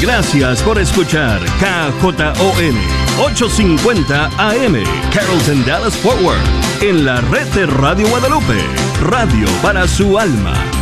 [0.00, 2.76] Gracias por escuchar KJON
[3.20, 6.40] 850 AM Carrollton Dallas Forward
[6.80, 8.58] en la red de Radio Guadalupe,
[9.00, 10.81] radio para su alma.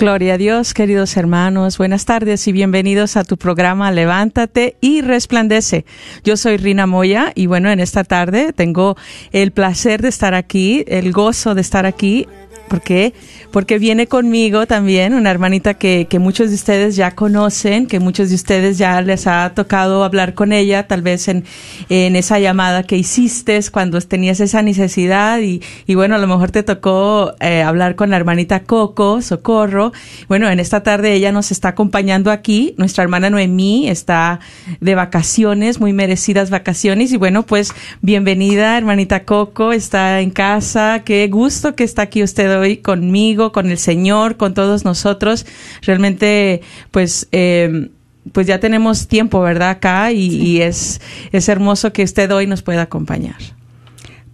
[0.00, 1.76] A Dios, queridos hermanos.
[1.76, 5.84] Buenas tardes y bienvenidos a tu programa Levántate y Resplandece.
[6.22, 8.96] Yo soy Rina Moya y bueno, en esta tarde tengo
[9.32, 12.28] el placer de estar aquí, el gozo de estar aquí
[12.68, 13.14] ¿Por qué?
[13.50, 18.28] Porque viene conmigo también una hermanita que, que, muchos de ustedes ya conocen, que muchos
[18.28, 21.44] de ustedes ya les ha tocado hablar con ella, tal vez en,
[21.88, 26.50] en esa llamada que hiciste cuando tenías esa necesidad y, y bueno, a lo mejor
[26.50, 29.92] te tocó eh, hablar con la hermanita Coco, Socorro.
[30.28, 34.40] Bueno, en esta tarde ella nos está acompañando aquí, nuestra hermana Noemí está
[34.80, 37.72] de vacaciones, muy merecidas vacaciones y bueno, pues
[38.02, 43.70] bienvenida hermanita Coco, está en casa, qué gusto que está aquí usted hoy conmigo, con
[43.70, 45.46] el Señor, con todos nosotros.
[45.82, 47.90] Realmente, pues, eh,
[48.32, 49.70] pues ya tenemos tiempo, ¿verdad?
[49.70, 51.00] Acá y, y, es,
[51.32, 53.36] es hermoso que usted hoy nos pueda acompañar.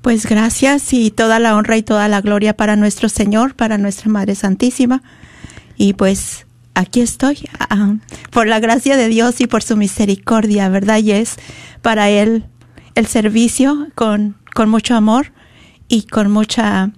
[0.02, 4.10] Pues gracias y toda la honra y toda la gloria para nuestro Señor, para nuestra
[4.10, 5.02] Madre Santísima.
[5.76, 7.38] Y pues aquí estoy,
[7.70, 7.96] uh,
[8.30, 10.98] por la gracia de Dios y por su misericordia, ¿verdad?
[10.98, 11.36] Y es
[11.80, 12.44] para Él
[12.94, 15.32] el servicio con, con mucho amor
[15.88, 16.91] y con mucha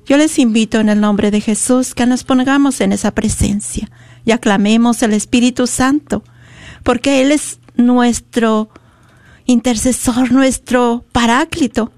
[0.06, 3.90] yo les invito en el nombre de Jesús que nos pongamos en esa presencia
[4.24, 6.22] y aclamemos al Espíritu Santo,
[6.84, 8.70] porque Él es nuestro
[9.46, 11.92] intercesor, nuestro paráclito.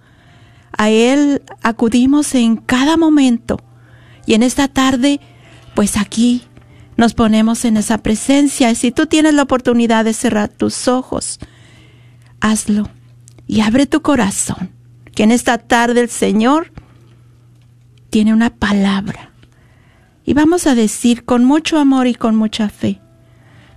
[0.73, 3.61] A Él acudimos en cada momento
[4.27, 5.21] y en esta tarde,
[5.75, 6.43] pues aquí
[6.97, 8.71] nos ponemos en esa presencia.
[8.71, 11.39] Y si tú tienes la oportunidad de cerrar tus ojos,
[12.41, 12.89] hazlo
[13.47, 14.71] y abre tu corazón,
[15.15, 16.73] que en esta tarde el Señor
[18.11, 19.33] tiene una palabra.
[20.25, 23.01] Y vamos a decir con mucho amor y con mucha fe,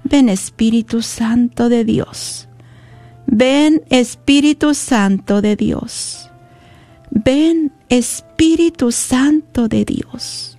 [0.04, 2.50] ven Espíritu Santo de Dios,
[3.26, 6.30] ven Espíritu Santo de Dios,
[7.10, 10.58] ven Espíritu Santo de Dios.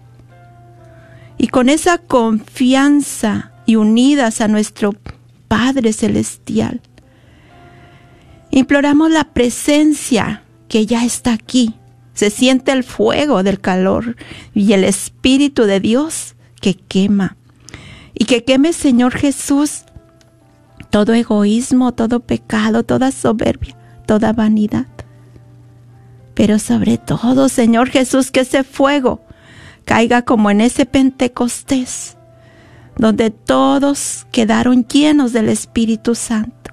[1.36, 4.94] Y con esa confianza y unidas a nuestro
[5.48, 6.80] Padre Celestial,
[8.50, 11.74] imploramos la presencia que ya está aquí
[12.14, 14.16] se siente el fuego del calor
[14.54, 17.36] y el Espíritu de Dios que quema.
[18.14, 19.84] Y que queme, Señor Jesús,
[20.90, 23.76] todo egoísmo, todo pecado, toda soberbia,
[24.06, 24.86] toda vanidad.
[26.34, 29.20] Pero sobre todo, Señor Jesús, que ese fuego
[29.84, 32.16] caiga como en ese Pentecostés,
[32.96, 36.72] donde todos quedaron llenos del Espíritu Santo.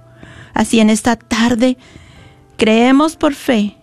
[0.54, 1.78] Así en esta tarde
[2.58, 3.79] creemos por fe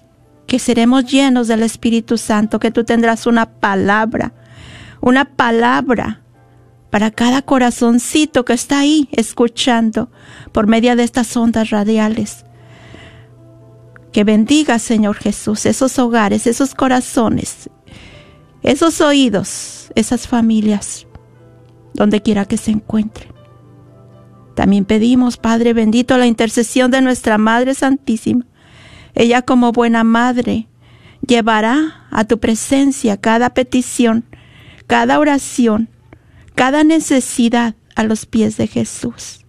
[0.46, 4.32] que seremos llenos del Espíritu Santo, que tú tendrás una palabra,
[5.00, 6.22] una palabra
[6.90, 10.10] para cada corazoncito que está ahí escuchando
[10.52, 12.44] por medio de estas ondas radiales.
[14.12, 17.68] Que bendiga, Señor Jesús, esos hogares, esos corazones,
[18.62, 21.06] esos oídos, esas familias,
[21.92, 23.36] donde quiera que se encuentren.
[24.54, 28.46] También pedimos, Padre bendito, la intercesión de nuestra Madre Santísima.
[29.16, 30.68] Ella como buena madre
[31.26, 34.24] llevará a tu presencia cada petición,
[34.86, 35.88] cada oración,
[36.54, 39.40] cada necesidad a los pies de Jesús.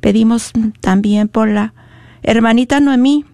[0.00, 1.72] Pedimos también por la
[2.22, 3.24] hermanita Noemí,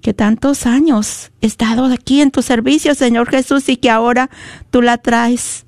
[0.00, 4.30] que tantos años he estado aquí en tu servicio, Señor Jesús, y que ahora
[4.70, 5.64] tú la traes.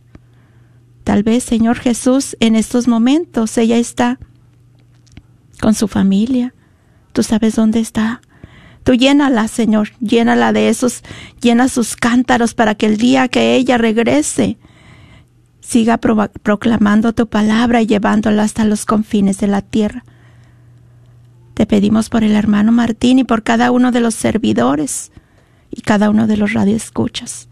[1.04, 4.18] Tal vez, Señor Jesús, en estos momentos ella está
[5.60, 6.52] con su familia.
[7.16, 8.20] Tú sabes dónde está.
[8.84, 11.02] Tú llénala, Señor, llénala de esos,
[11.40, 14.58] llena sus cántaros para que el día que ella regrese,
[15.60, 20.04] siga proclamando tu palabra y llevándola hasta los confines de la tierra.
[21.54, 25.10] Te pedimos por el hermano Martín y por cada uno de los servidores
[25.70, 27.48] y cada uno de los radioescuchas.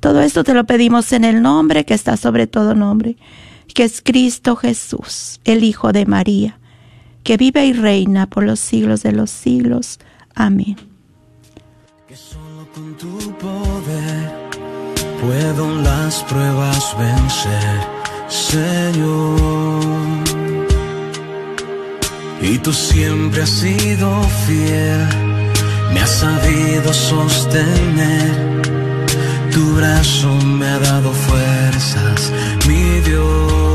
[0.00, 3.16] Todo esto te lo pedimos en el nombre que está sobre todo nombre,
[3.74, 6.58] que es Cristo Jesús, el Hijo de María,
[7.22, 9.98] que vive y reina por los siglos de los siglos.
[10.34, 10.76] Amén.
[12.08, 14.42] Que solo con tu poder
[15.20, 17.80] puedo las pruebas vencer,
[18.28, 19.80] Señor.
[22.42, 25.06] Y tú siempre has sido fiel,
[25.94, 28.62] me has sabido sostener.
[29.52, 32.32] Tu brazo me ha dado fuerzas,
[32.66, 33.71] mi Dios.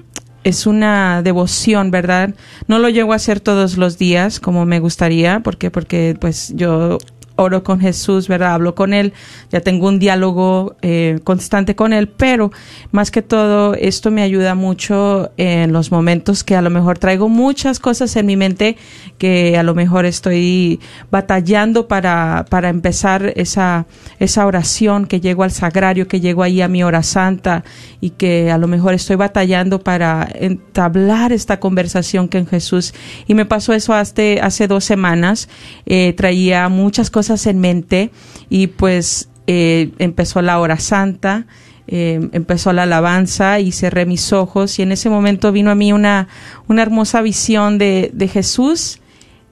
[0.47, 2.35] es una devoción, ¿verdad?
[2.69, 6.99] No lo llego a hacer todos los días como me gustaría, porque porque pues yo
[7.37, 8.55] oro con Jesús, ¿verdad?
[8.55, 9.13] Hablo con Él,
[9.51, 12.51] ya tengo un diálogo eh, constante con Él, pero
[12.93, 17.29] más que todo esto me ayuda mucho en los momentos que a lo mejor traigo
[17.29, 18.77] muchas cosas en mi mente
[19.19, 23.87] que a lo mejor estoy batallando para, para empezar esa,
[24.19, 27.65] esa oración, que llego al sagrario, que llego ahí a mi hora santa
[28.01, 32.95] y que a lo mejor estoy batallando para entablar esta conversación con Jesús.
[33.27, 35.49] Y me pasó eso hace, hace dos semanas,
[35.87, 38.11] eh, traía muchas cosas en mente
[38.49, 41.47] y pues eh, empezó la hora santa,
[41.89, 45.93] eh, empezó la alabanza y cerré mis ojos y en ese momento vino a mí
[45.93, 46.29] una,
[46.69, 49.01] una hermosa visión de, de Jesús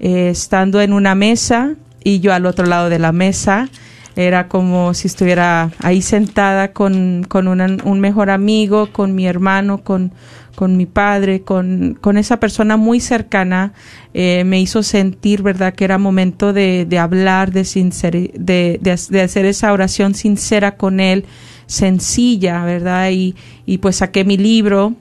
[0.00, 3.69] eh, estando en una mesa y yo al otro lado de la mesa.
[4.16, 10.12] Era como si estuviera ahí sentada con, con un mejor amigo, con mi hermano, con,
[10.55, 13.73] con mi padre, con, con esa persona muy cercana,
[14.13, 19.23] eh, me hizo sentir, ¿verdad?, que era momento de, de hablar, de, de, de, de,
[19.23, 21.25] hacer esa oración sincera con él,
[21.67, 23.11] sencilla, ¿verdad?
[23.11, 23.35] Y,
[23.67, 24.95] y pues saqué mi libro.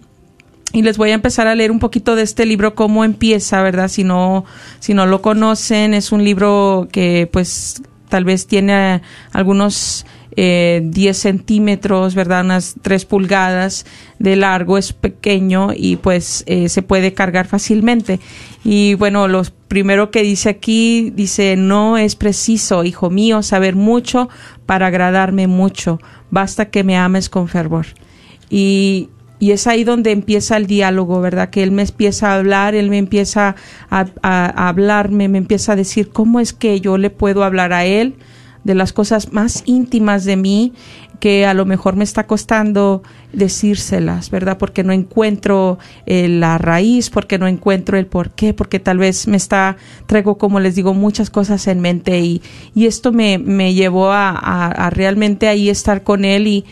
[0.72, 3.90] Y les voy a empezar a leer un poquito de este libro, cómo empieza, ¿verdad?
[3.90, 4.44] Si no,
[4.80, 11.18] si no lo conocen, es un libro que pues tal vez tiene algunos eh, 10
[11.18, 12.44] centímetros, ¿verdad?
[12.46, 13.86] Unas 3 pulgadas
[14.20, 18.20] de largo, es pequeño y pues eh, se puede cargar fácilmente.
[18.64, 24.30] Y bueno, lo primero que dice aquí, dice, no es preciso, hijo mío, saber mucho
[24.66, 26.00] para agradarme mucho,
[26.32, 27.88] basta que me ames con fervor.
[28.50, 29.10] Y,
[29.40, 31.50] y es ahí donde empieza el diálogo, ¿verdad?
[31.50, 33.56] Que él me empieza a hablar, él me empieza
[33.90, 37.74] a, a- a hablarme, me empieza a decir cómo es que yo le puedo hablar
[37.74, 38.16] a él
[38.64, 40.74] de las cosas más íntimas de mí
[41.20, 43.02] que a lo mejor me está costando
[43.32, 44.58] decírselas, ¿verdad?
[44.58, 49.28] Porque no encuentro eh, la raíz, porque no encuentro el por qué, porque tal vez
[49.28, 52.42] me está, traigo, como les digo, muchas cosas en mente y,
[52.76, 56.66] y esto me, me llevó a, a- realmente ahí estar con él y,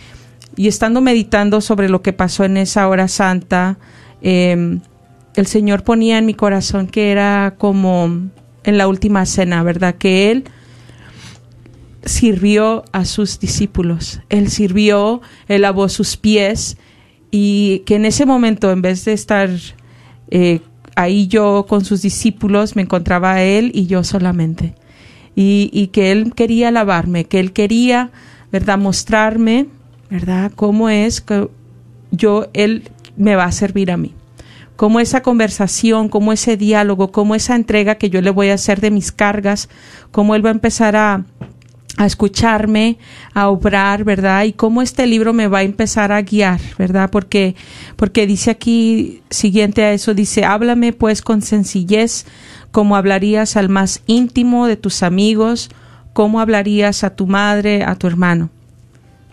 [0.58, 3.78] y estando meditando sobre lo que pasó en esa hora santa,
[4.22, 4.80] eh,
[5.36, 8.06] el Señor ponía en mi corazón que era como
[8.66, 9.96] en la última cena, ¿verdad?
[9.96, 10.44] Que Él
[12.06, 16.78] sirvió a sus discípulos, Él sirvió, Él lavó sus pies
[17.32, 19.50] y que en ese momento, en vez de estar
[20.30, 20.60] eh,
[20.96, 24.76] ahí yo con sus discípulos, me encontraba a Él y yo solamente.
[25.36, 28.12] Y, y que Él quería lavarme, que Él quería,
[28.52, 29.68] ¿verdad?, mostrarme,
[30.10, 31.48] ¿verdad?, cómo es que
[32.12, 34.14] yo, Él me va a servir a mí.
[34.76, 38.82] Cómo esa conversación, cómo ese diálogo, cómo esa entrega que yo le voy a hacer
[38.82, 39.70] de mis cargas,
[40.12, 41.24] cómo Él va a empezar a,
[41.98, 42.98] a escucharme,
[43.34, 44.44] a obrar, ¿verdad?
[44.46, 47.10] Y cómo este libro me va a empezar a guiar, ¿verdad?
[47.12, 47.56] Porque,
[47.96, 52.26] porque dice aquí, siguiente a eso, dice, háblame pues con sencillez,
[52.72, 55.70] como hablarías al más íntimo de tus amigos,
[56.14, 58.50] como hablarías a tu madre, a tu hermano.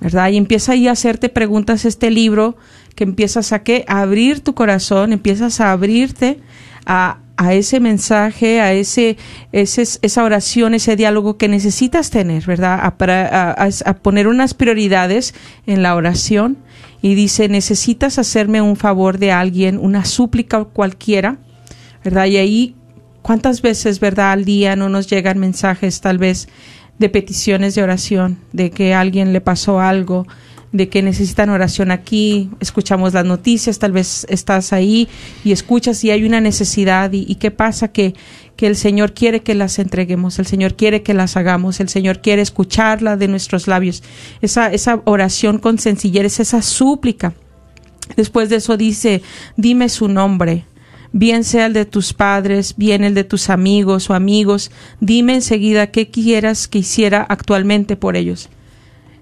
[0.00, 0.30] ¿verdad?
[0.30, 2.56] Y empieza ahí a hacerte preguntas este libro,
[2.94, 3.84] que empiezas a qué?
[3.88, 6.40] A abrir tu corazón, empiezas a abrirte
[6.86, 9.16] a, a ese mensaje, a ese,
[9.52, 12.80] ese, esa oración, ese diálogo que necesitas tener, ¿verdad?
[12.82, 16.58] A, para- a- a poner unas prioridades en la oración
[17.00, 21.38] y dice, necesitas hacerme un favor de alguien, una súplica cualquiera,
[22.04, 22.26] ¿verdad?
[22.26, 22.74] Y ahí,
[23.22, 26.48] ¿cuántas veces, verdad, al día no nos llegan mensajes tal vez
[26.98, 30.26] de peticiones de oración, de que a alguien le pasó algo,
[30.72, 35.08] de que necesitan oración aquí, escuchamos las noticias, tal vez estás ahí
[35.44, 38.14] y escuchas y hay una necesidad y, y qué pasa que,
[38.58, 42.20] que el Señor quiere que las entreguemos, el Señor quiere que las hagamos, el Señor
[42.20, 44.02] quiere escucharla de nuestros labios,
[44.42, 47.34] esa, esa oración con sencillez, esa súplica.
[48.16, 49.22] Después de eso dice,
[49.56, 50.64] dime su nombre,
[51.12, 54.70] bien sea el de tus padres, bien el de tus amigos o amigos,
[55.00, 58.48] dime enseguida qué quieras que hiciera actualmente por ellos.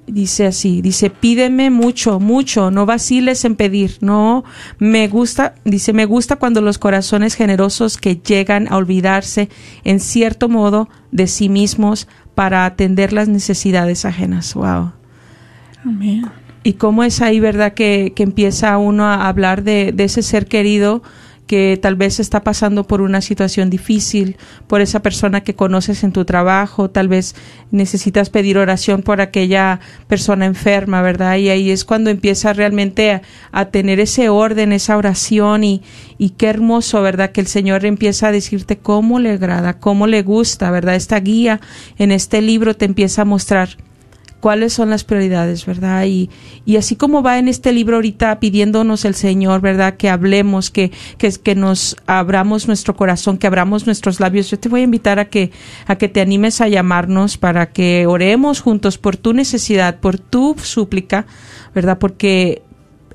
[0.06, 4.44] Dice así, dice, pídeme mucho, mucho, no vaciles en pedir, no,
[4.78, 9.48] me gusta, dice, me gusta cuando los corazones generosos que llegan a olvidarse
[9.82, 14.54] en cierto modo de sí mismos para atender las necesidades ajenas.
[14.54, 14.92] Wow.
[15.84, 16.26] Amén.
[16.62, 17.74] Y cómo es ahí, ¿verdad?
[17.74, 21.02] Que, que empieza uno a hablar de, de ese ser querido
[21.46, 24.36] que tal vez está pasando por una situación difícil,
[24.66, 27.34] por esa persona que conoces en tu trabajo, tal vez
[27.70, 31.36] necesitas pedir oración por aquella persona enferma, ¿verdad?
[31.36, 33.22] Y ahí es cuando empieza realmente a,
[33.52, 35.82] a tener ese orden, esa oración y,
[36.18, 37.30] y qué hermoso, ¿verdad?
[37.30, 40.96] Que el Señor empieza a decirte cómo le agrada, cómo le gusta, ¿verdad?
[40.96, 41.60] Esta guía
[41.98, 43.76] en este libro te empieza a mostrar
[44.46, 46.04] cuáles son las prioridades, ¿verdad?
[46.04, 46.30] Y,
[46.64, 49.96] y así como va en este libro ahorita pidiéndonos el Señor, ¿verdad?
[49.96, 54.48] Que hablemos, que, que, que nos abramos nuestro corazón, que abramos nuestros labios.
[54.48, 55.50] Yo te voy a invitar a que,
[55.88, 60.54] a que te animes a llamarnos para que oremos juntos por tu necesidad, por tu
[60.62, 61.26] súplica,
[61.74, 61.98] ¿verdad?
[61.98, 62.62] Porque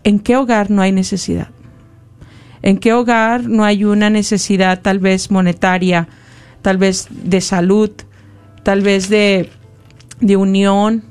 [0.03, 1.47] ¿en qué hogar no hay necesidad?
[2.61, 6.09] ¿En qué hogar no hay una necesidad tal vez monetaria,
[6.61, 7.91] tal vez de salud,
[8.63, 9.49] tal vez de,
[10.19, 11.09] de unión,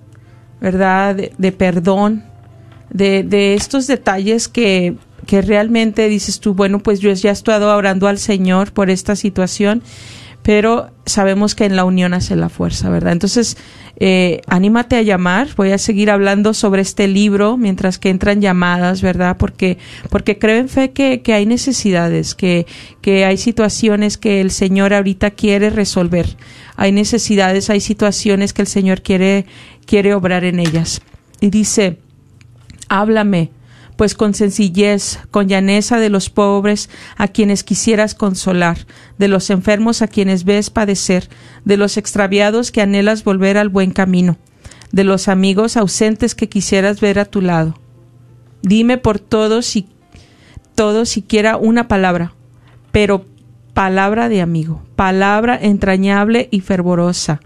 [0.61, 1.15] ¿verdad?
[1.15, 2.25] De, de perdón,
[2.91, 7.75] de, de estos detalles que, que realmente dices tú, bueno, pues yo ya he estado
[7.75, 9.83] orando al Señor por esta situación,
[10.43, 13.13] pero sabemos que en la unión hace la fuerza, ¿verdad?
[13.13, 13.57] Entonces,
[13.99, 15.49] eh, anímate a llamar.
[15.57, 19.37] Voy a seguir hablando sobre este libro mientras que entran llamadas, ¿verdad?
[19.37, 19.79] Porque,
[20.09, 22.67] porque creo en fe que, que hay necesidades, que,
[23.03, 26.37] que hay situaciones que el Señor ahorita quiere resolver.
[26.77, 29.45] Hay necesidades, hay situaciones que el Señor quiere,
[29.85, 31.03] quiere obrar en ellas.
[31.41, 31.99] Y dice,
[32.89, 33.51] háblame,
[34.01, 36.89] pues con sencillez, con llaneza de los pobres
[37.19, 38.87] a quienes quisieras consolar,
[39.19, 41.29] de los enfermos a quienes ves padecer,
[41.67, 44.39] de los extraviados que anhelas volver al buen camino,
[44.91, 47.79] de los amigos ausentes que quisieras ver a tu lado.
[48.63, 49.87] Dime por todos si
[50.75, 52.33] todo siquiera una palabra,
[52.93, 53.27] pero
[53.75, 57.41] palabra de amigo, palabra entrañable y fervorosa.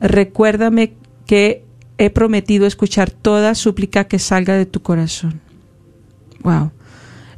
[0.00, 0.92] Recuérdame
[1.24, 1.64] que
[1.96, 5.40] he prometido escuchar toda súplica que salga de tu corazón.
[6.42, 6.72] Wow.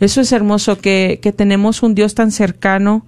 [0.00, 3.06] Eso es hermoso que, que tenemos un Dios tan cercano,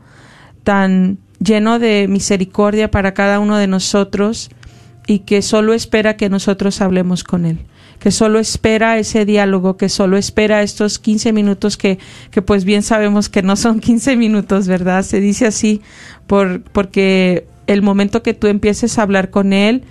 [0.62, 4.50] tan lleno de misericordia para cada uno de nosotros
[5.06, 7.66] y que solo espera que nosotros hablemos con Él
[7.98, 11.98] que solo espera ese diálogo, que solo espera estos 15 minutos que,
[12.30, 15.02] que pues bien sabemos que no son 15 minutos, ¿verdad?
[15.02, 15.80] Se dice así
[16.26, 19.84] por, porque el momento que tú empieces a hablar con Él,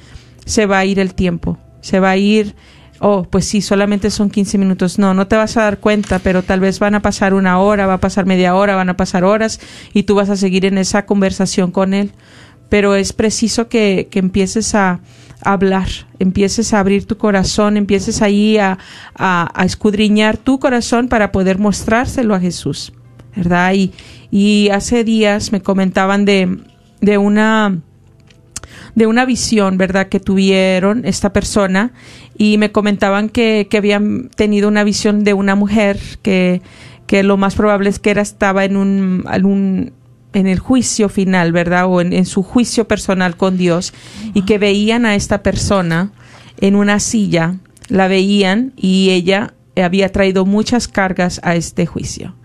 [0.46, 2.56] se va a ir el tiempo, se va a ir
[3.00, 5.00] oh, pues sí, solamente son 15 minutos.
[5.00, 7.88] No, no te vas a dar cuenta, pero tal vez van a pasar una hora,
[7.88, 9.60] va a pasar media hora, van a pasar horas
[9.94, 12.12] y tú vas a seguir en esa conversación con él.
[12.70, 15.02] Pero es preciso que, que empieces a,
[15.46, 15.88] hablar,
[16.20, 18.78] empieces a abrir tu corazón, empieces ahí a,
[19.16, 22.94] a, escudriñar tu corazón para poder mostrárselo a Jesús,
[23.36, 23.74] ¿verdad?
[23.74, 23.94] Y,
[24.32, 26.60] y hace días me comentaban de,
[27.02, 27.80] de una
[28.96, 31.92] de una visión, ¿verdad?, que tuvieron esta persona
[32.38, 36.62] y me comentaban que, que habían tenido una visión de una mujer que,
[37.08, 39.94] que lo más probable es que era, estaba en un,
[40.34, 41.86] en el juicio final, ¿verdad?
[41.88, 43.94] O en, su juicio personal con Dios
[44.34, 46.12] y que veían a esta persona
[46.60, 47.56] en una silla,
[47.90, 52.36] la veían y ella había traído muchas cargas a este juicio.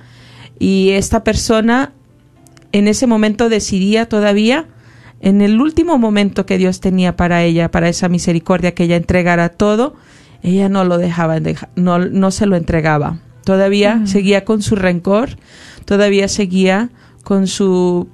[0.58, 1.92] Y esta persona
[2.72, 4.66] en ese momento decidía todavía
[5.20, 9.50] en el último momento que Dios tenía para ella, para esa misericordia que ella entregara
[9.50, 9.94] todo,
[10.42, 11.38] ella no lo dejaba,
[11.76, 13.18] no, no se lo entregaba.
[13.44, 15.36] Todavía seguía con su rencor,
[15.84, 16.90] todavía seguía
[17.22, 18.08] con su,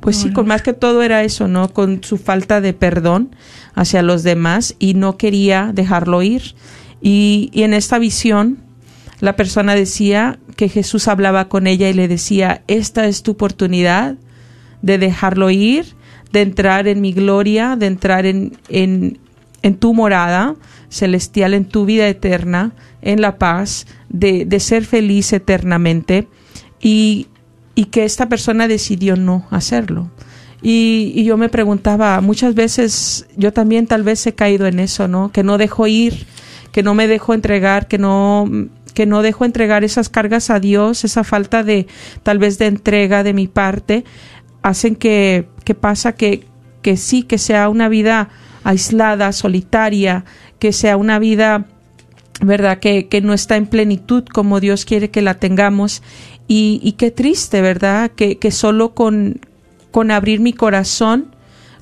[0.00, 1.72] pues sí, con más que todo era eso, ¿no?
[1.72, 3.34] Con su falta de perdón
[3.74, 6.54] hacia los demás y no quería dejarlo ir.
[7.00, 8.58] Y, y en esta visión,
[9.20, 14.16] la persona decía que Jesús hablaba con ella y le decía, esta es tu oportunidad
[14.82, 15.99] de dejarlo ir
[16.32, 19.18] de entrar en mi gloria, de entrar en, en,
[19.62, 20.56] en tu morada
[20.88, 22.72] celestial, en tu vida eterna,
[23.02, 26.28] en la paz, de, de ser feliz eternamente.
[26.80, 27.28] Y,
[27.74, 30.10] y que esta persona decidió no hacerlo.
[30.62, 35.08] Y, y, yo me preguntaba, muchas veces yo también tal vez he caído en eso,
[35.08, 35.32] ¿no?
[35.32, 36.26] Que no dejo ir,
[36.72, 38.44] que no me dejo entregar, que no
[38.92, 41.86] que no dejo entregar esas cargas a Dios, esa falta de
[42.22, 44.04] tal vez de entrega de mi parte,
[44.62, 46.46] hacen que, que pasa que,
[46.82, 48.28] que sí, que sea una vida
[48.64, 50.24] aislada, solitaria,
[50.58, 51.66] que sea una vida,
[52.42, 52.78] ¿verdad?
[52.78, 56.02] Que, que no está en plenitud como Dios quiere que la tengamos.
[56.48, 58.10] Y, y qué triste, ¿verdad?
[58.10, 59.40] Que, que solo con,
[59.90, 61.34] con abrir mi corazón,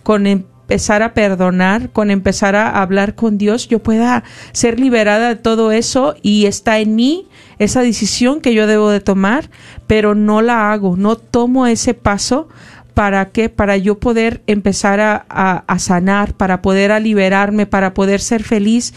[0.02, 5.36] con empezar a perdonar, con empezar a hablar con Dios, yo pueda ser liberada de
[5.36, 7.26] todo eso y está en mí
[7.58, 9.48] esa decisión que yo debo de tomar,
[9.86, 12.48] pero no la hago, no tomo ese paso
[12.98, 18.42] para qué, para yo poder empezar a, sanar, para poder a liberarme, para poder ser
[18.42, 18.92] feliz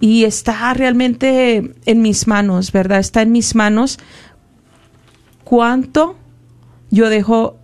[0.00, 2.98] y está realmente en mis manos, ¿verdad?
[2.98, 4.00] Está en mis manos
[5.44, 6.16] cuánto
[6.90, 7.56] yo dejo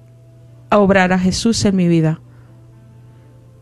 [0.70, 2.20] a obrar a Jesús en mi vida.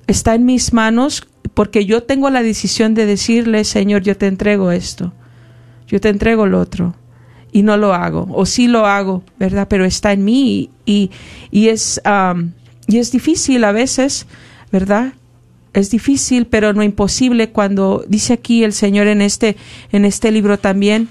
[0.07, 4.71] Está en mis manos porque yo tengo la decisión de decirle, Señor, yo te entrego
[4.71, 5.15] esto
[5.87, 6.95] yo te entrego lo otro
[7.53, 9.69] y no lo hago, o sí lo hago, ¿verdad?
[9.69, 11.11] Pero está en mí y,
[11.51, 12.01] y, es,
[12.87, 14.27] y es difícil a veces,
[14.71, 15.15] ¿verdad?
[15.73, 19.57] Es difícil, pero no imposible cuando dice aquí el Señor en este,
[19.93, 21.09] en este libro también,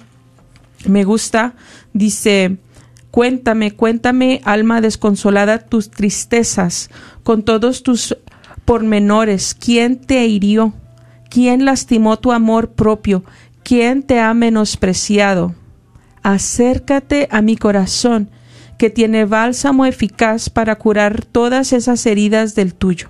[0.85, 1.55] me gusta,
[1.93, 2.57] dice,
[3.11, 6.89] cuéntame, cuéntame, alma desconsolada, tus tristezas,
[7.23, 8.17] con todos tus
[8.65, 10.73] pormenores, ¿quién te hirió?
[11.29, 13.23] ¿Quién lastimó tu amor propio?
[13.63, 15.55] ¿Quién te ha menospreciado?
[16.23, 18.29] Acércate a mi corazón,
[18.77, 23.09] que tiene bálsamo eficaz para curar todas esas heridas del tuyo.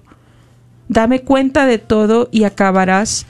[0.88, 3.26] Dame cuenta de todo y acabarás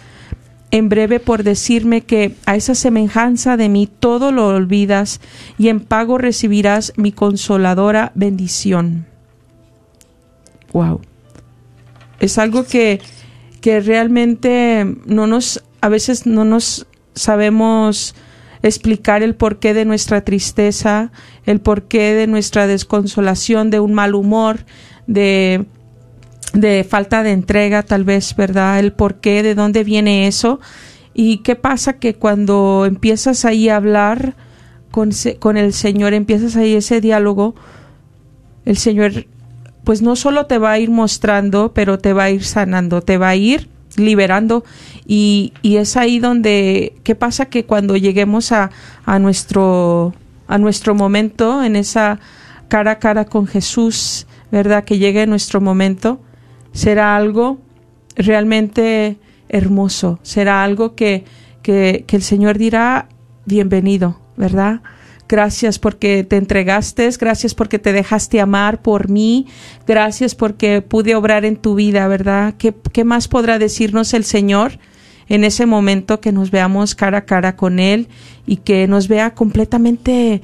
[0.69, 5.21] en breve por decirme que a esa semejanza de mí todo lo olvidas
[5.57, 9.05] y en pago recibirás mi consoladora bendición.
[10.73, 11.01] Wow.
[12.19, 13.01] Es algo que,
[13.61, 16.85] que realmente no nos, a veces no nos
[17.15, 18.13] sabemos
[18.67, 21.11] explicar el porqué de nuestra tristeza,
[21.45, 24.59] el porqué de nuestra desconsolación, de un mal humor,
[25.07, 25.65] de,
[26.53, 28.79] de falta de entrega, tal vez, ¿verdad?
[28.79, 30.59] El porqué, de dónde viene eso.
[31.13, 34.35] Y qué pasa que cuando empiezas ahí a hablar
[34.91, 37.55] con, con el Señor, empiezas ahí ese diálogo,
[38.65, 39.25] el Señor
[39.83, 43.17] pues no solo te va a ir mostrando, pero te va a ir sanando, te
[43.17, 44.63] va a ir liberando
[45.05, 47.47] y, y, es ahí donde, ¿qué pasa?
[47.47, 48.69] Que cuando lleguemos a,
[49.05, 50.13] a, nuestro,
[50.47, 52.19] a nuestro momento, en esa
[52.67, 54.83] cara a cara con Jesús, ¿verdad?
[54.83, 56.21] Que llegue nuestro momento,
[56.71, 57.59] será algo
[58.15, 59.17] realmente
[59.49, 61.25] hermoso, será algo que,
[61.61, 63.09] que, que el Señor dirá,
[63.45, 64.81] bienvenido, ¿verdad?
[65.29, 69.45] Gracias porque te entregaste, gracias porque te dejaste amar por mí,
[69.85, 72.53] gracias porque pude obrar en tu vida, ¿verdad?
[72.57, 74.79] ¿Qué, más podrá decirnos el Señor
[75.27, 78.07] en ese momento que nos veamos cara a cara con Él
[78.45, 80.41] y que nos vea completamente,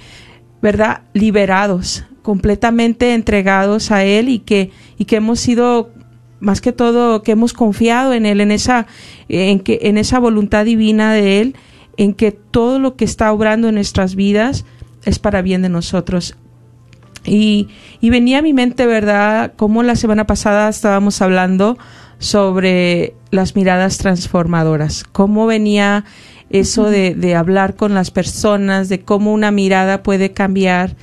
[0.62, 1.04] ¿verdad?
[1.13, 5.91] Liberados, completamente entregados a Él y que, y que hemos sido
[6.41, 8.86] más que todo que hemos confiado en él en esa
[9.30, 11.56] en que en esa voluntad divina de él
[11.96, 14.65] en que todo lo que está obrando en nuestras vidas
[15.06, 16.36] es para bien de nosotros.
[17.26, 17.70] Y,
[18.02, 19.54] y venía a mi mente, ¿verdad?
[19.56, 21.78] Como la semana pasada estábamos hablando
[22.20, 26.06] sobre las miradas transformadoras, cómo venía
[26.50, 30.96] eso de, de hablar con las personas, de cómo una mirada puede cambiar.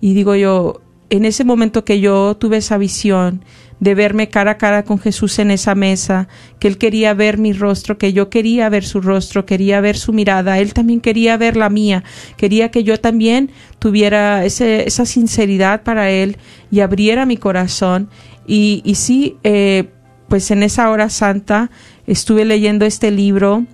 [0.00, 3.44] Y digo yo, en ese momento que yo tuve esa visión
[3.80, 7.52] de verme cara a cara con Jesús en esa mesa, que Él quería ver mi
[7.52, 11.56] rostro, que yo quería ver su rostro, quería ver su mirada, Él también quería ver
[11.56, 12.04] la mía,
[12.36, 16.36] quería que yo también tuviera esa sinceridad para Él
[16.70, 18.08] y abriera mi corazón.
[18.46, 19.90] Y, y sí, eh,
[20.28, 21.70] pues en esa hora santa
[22.06, 23.64] estuve leyendo este libro,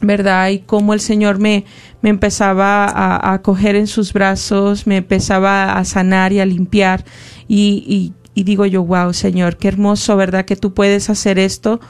[0.00, 0.48] ¿verdad?
[0.48, 1.66] Y cómo el Señor me,
[2.00, 7.04] me empezaba a, a coger en sus brazos, me empezaba a sanar y a limpiar.
[7.46, 10.44] Y y digo yo, wow, Señor, qué hermoso, ¿verdad?
[10.44, 11.80] Que tú puedes hacer esto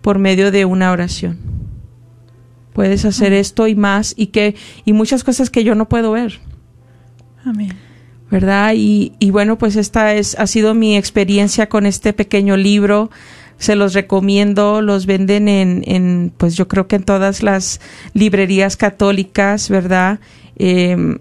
[0.00, 1.38] por medio de una oración.
[2.72, 6.38] Puedes hacer esto y más y que y muchas cosas que yo no puedo ver.
[7.44, 7.72] Amén.
[8.30, 8.74] ¿Verdad?
[8.76, 13.10] Y, y bueno, pues esta es ha sido mi experiencia con este pequeño libro.
[13.58, 17.80] Se los recomiendo, los venden en, en pues yo creo que en todas las
[18.14, 20.20] librerías católicas, ¿verdad?
[20.56, 21.18] Eh,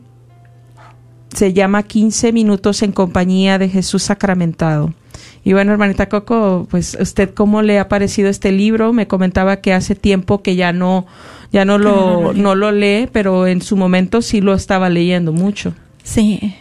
[1.38, 4.95] se llama 15 minutos en compañía de Jesús sacramentado.
[5.43, 8.91] Y bueno, hermanita Coco, pues usted cómo le ha parecido este libro?
[8.91, 11.06] Me comentaba que hace tiempo que ya no
[11.52, 15.76] ya no lo no lo lee, pero en su momento sí lo estaba leyendo mucho.
[16.04, 16.56] Sí,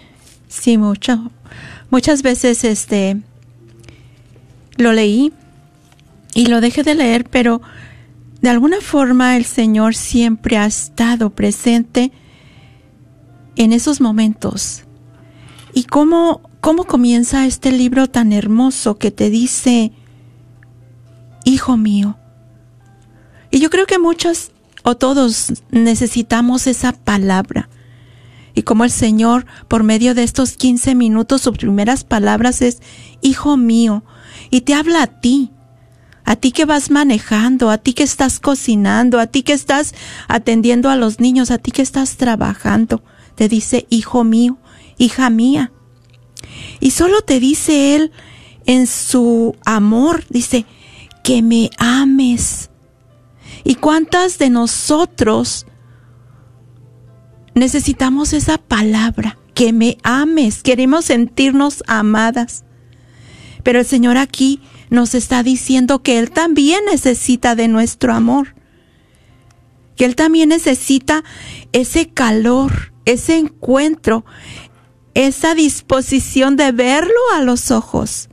[0.47, 1.31] sí, mucho.
[1.89, 3.17] Muchas veces este
[4.77, 5.33] lo leí
[6.35, 7.63] y lo dejé de leer, pero
[8.43, 12.13] de alguna forma el Señor siempre ha estado presente
[13.57, 14.85] en esos momentos.
[15.75, 19.93] ¿Y cómo, cómo comienza este libro tan hermoso que te dice,
[21.45, 22.19] Hijo mío?
[23.51, 27.69] Y yo creo que muchos o todos necesitamos esa palabra.
[28.55, 32.81] Y como el Señor, por medio de estos 15 minutos, sus primeras palabras es,
[33.21, 34.05] Hijo mío,
[34.51, 35.51] y te habla a ti,
[36.25, 39.95] a ti que vas manejando, a ti que estás cocinando, a ti que estás
[40.27, 43.03] atendiendo a los niños, a ti que estás trabajando
[43.37, 44.59] te dice, hijo mío,
[44.99, 45.73] hija mía.
[46.81, 48.13] Y solo te dice Él
[48.67, 50.67] en su amor, dice,
[51.23, 52.71] que me ames.
[53.65, 55.67] ¿Y cuántas de nosotros
[57.55, 59.39] necesitamos esa palabra?
[59.55, 60.63] Que me ames.
[60.63, 62.65] Queremos sentirnos amadas.
[63.65, 68.55] Pero el Señor aquí nos está diciendo que Él también necesita de nuestro amor.
[69.97, 71.25] Que Él también necesita
[71.73, 74.27] ese calor, ese encuentro,
[75.15, 78.29] esa disposición de verlo a los ojos,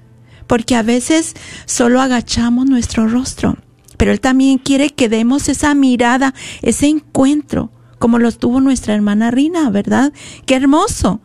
[0.48, 1.34] porque a veces
[1.66, 3.58] solo agachamos nuestro rostro,
[3.98, 9.32] pero Él también quiere que demos esa mirada, ese encuentro, como lo tuvo nuestra hermana
[9.32, 10.12] Rina, ¿verdad?
[10.46, 11.22] Qué hermoso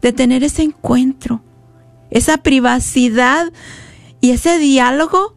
[0.00, 1.42] de tener ese encuentro,
[2.10, 3.52] esa privacidad
[4.20, 5.36] y ese diálogo,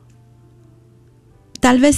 [1.59, 1.97] tal vez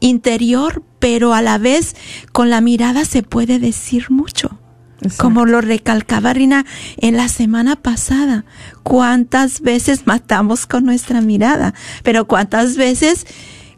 [0.00, 1.96] interior, pero a la vez
[2.32, 4.58] con la mirada se puede decir mucho.
[5.02, 5.24] Exacto.
[5.24, 6.64] Como lo recalcaba Rina
[6.96, 8.44] en la semana pasada,
[8.82, 13.26] cuántas veces matamos con nuestra mirada, pero cuántas veces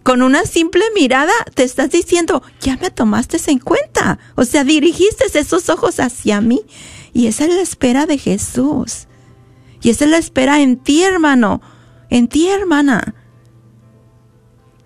[0.09, 5.27] con una simple mirada te estás diciendo, ya me tomaste en cuenta, o sea, dirigiste
[5.39, 6.63] esos ojos hacia mí.
[7.13, 9.07] Y esa es la espera de Jesús.
[9.83, 11.61] Y esa es la espera en ti, hermano,
[12.11, 13.15] en ti, hermana.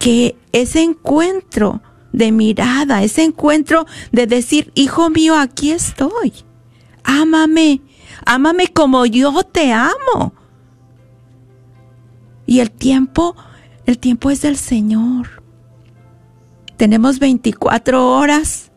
[0.03, 1.81] Que ese encuentro
[2.13, 6.33] de mirada, ese encuentro de decir, hijo mío, aquí estoy.
[7.05, 7.83] Ámame,
[8.27, 10.35] ámame como yo te amo.
[12.47, 13.37] Y el tiempo,
[13.87, 15.41] el tiempo es del Señor.
[16.77, 18.73] Tenemos 24 horas,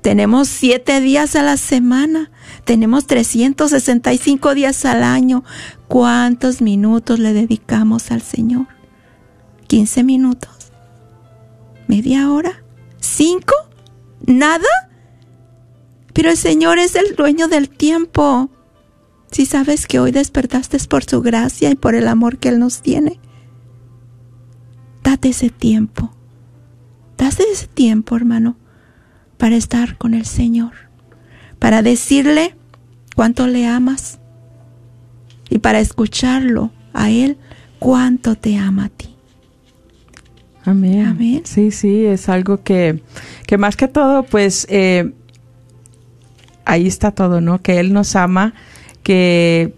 [0.00, 2.30] tenemos 7 días a la semana,
[2.64, 5.44] tenemos 365 días al año.
[5.88, 8.66] ¿Cuántos minutos le dedicamos al Señor?
[9.68, 10.59] ¿15 minutos?
[11.90, 12.62] ¿Media hora?
[13.00, 13.52] ¿Cinco?
[14.24, 14.68] ¿Nada?
[16.12, 18.48] Pero el Señor es el dueño del tiempo.
[19.32, 22.80] Si sabes que hoy despertaste por su gracia y por el amor que Él nos
[22.80, 23.18] tiene,
[25.02, 26.14] date ese tiempo.
[27.18, 28.56] Dase ese tiempo, hermano,
[29.36, 30.74] para estar con el Señor,
[31.58, 32.54] para decirle
[33.16, 34.20] cuánto le amas
[35.48, 37.36] y para escucharlo a Él
[37.80, 39.09] cuánto te ama a ti.
[40.70, 41.06] Amén.
[41.06, 41.42] Amén.
[41.44, 43.02] Sí, sí, es algo que,
[43.46, 45.12] que más que todo, pues eh,
[46.64, 47.60] ahí está todo, ¿no?
[47.60, 48.54] Que Él nos ama,
[49.02, 49.74] que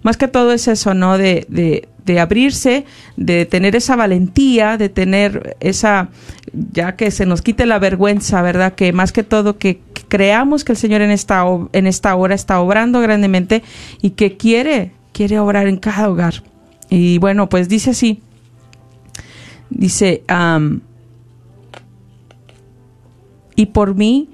[0.02, 1.17] más que todo es eso, ¿no?
[1.17, 2.86] De, de, abrirse,
[3.17, 6.10] de tener esa valentía, de tener esa,
[6.72, 8.74] ya que se nos quite la vergüenza, ¿verdad?
[8.76, 12.60] Que más que todo que, creamos que el Señor en esta, en esta hora está
[12.60, 13.63] obrando grandemente
[14.02, 16.43] y que quiere, quiere obrar en cada hogar.
[16.89, 18.22] Y bueno, pues dice así,
[19.69, 20.24] dice,
[23.56, 24.30] y por mí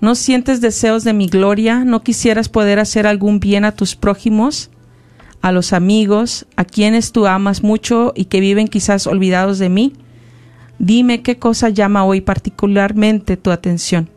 [0.00, 4.70] no sientes deseos de mi gloria, no quisieras poder hacer algún bien a tus prójimos,
[5.40, 9.92] a los amigos, a quienes tú amas mucho y que viven quizás olvidados de mí.
[10.78, 14.10] Dime qué cosa llama hoy particularmente tu atención.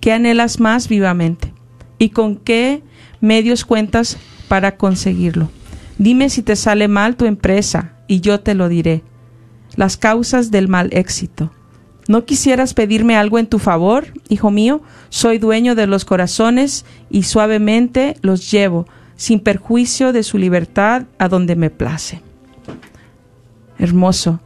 [0.00, 1.52] ¿Qué anhelas más vivamente?
[1.98, 2.82] ¿Y con qué
[3.20, 4.16] medios cuentas
[4.48, 5.50] para conseguirlo?
[5.98, 9.02] Dime si te sale mal tu empresa y yo te lo diré.
[9.76, 11.52] Las causas del mal éxito
[12.08, 14.82] ¿No quisieras pedirme algo en tu favor, hijo mío?
[15.10, 18.86] Soy dueño de los corazones y suavemente los llevo,
[19.16, 22.22] sin perjuicio de su libertad, a donde me place.
[23.78, 24.40] Hermoso.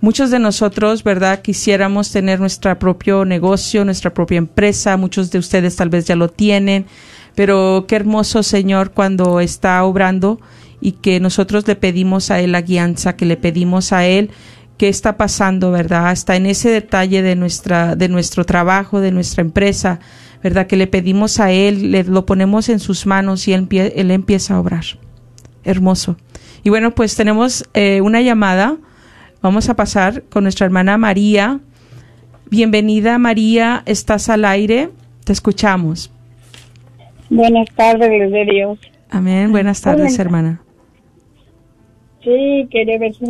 [0.00, 1.42] Muchos de nosotros, ¿verdad?
[1.42, 4.96] Quisiéramos tener nuestro propio negocio, nuestra propia empresa.
[4.96, 6.86] Muchos de ustedes tal vez ya lo tienen.
[7.34, 10.40] Pero qué hermoso, Señor, cuando está obrando
[10.80, 14.30] y que nosotros le pedimos a Él la guianza, que le pedimos a Él
[14.78, 16.12] qué está pasando, ¿verdad?
[16.12, 19.98] Está en ese detalle de nuestra de nuestro trabajo, de nuestra empresa,
[20.42, 20.66] ¿verdad?
[20.66, 24.54] Que le pedimos a él, le lo ponemos en sus manos y él, él empieza
[24.54, 24.84] a obrar.
[25.64, 26.16] Hermoso.
[26.62, 28.76] Y bueno, pues tenemos eh, una llamada.
[29.42, 31.60] Vamos a pasar con nuestra hermana María.
[32.50, 34.90] Bienvenida María, estás al aire,
[35.24, 36.10] te escuchamos.
[37.28, 38.78] Buenas tardes, de Dios.
[39.10, 40.62] Amén, buenas tardes, hermana.
[42.22, 43.24] Sí, quería ver si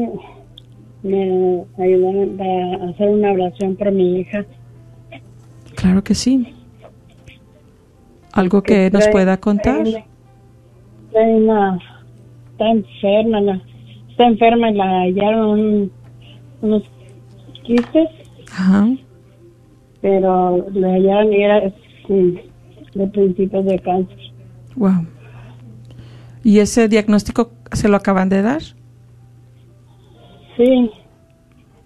[1.03, 4.45] me ayudaron a hacer una oración por mi hija.
[5.77, 6.55] Claro que sí.
[8.33, 9.85] ¿Algo que nos trae- pueda contar?
[11.13, 11.79] trae una,
[12.53, 13.61] está enferma, la,
[14.11, 15.93] está enferma y la hallaron un-
[16.63, 16.83] unos
[17.65, 18.09] quistes,
[18.53, 18.89] Ajá.
[20.01, 21.73] pero le hallaron y era
[22.09, 24.19] de principios de cáncer.
[24.77, 25.07] Wow.
[26.45, 28.63] ¿Y ese diagnóstico se lo acaban de dar?
[30.59, 30.90] Sí,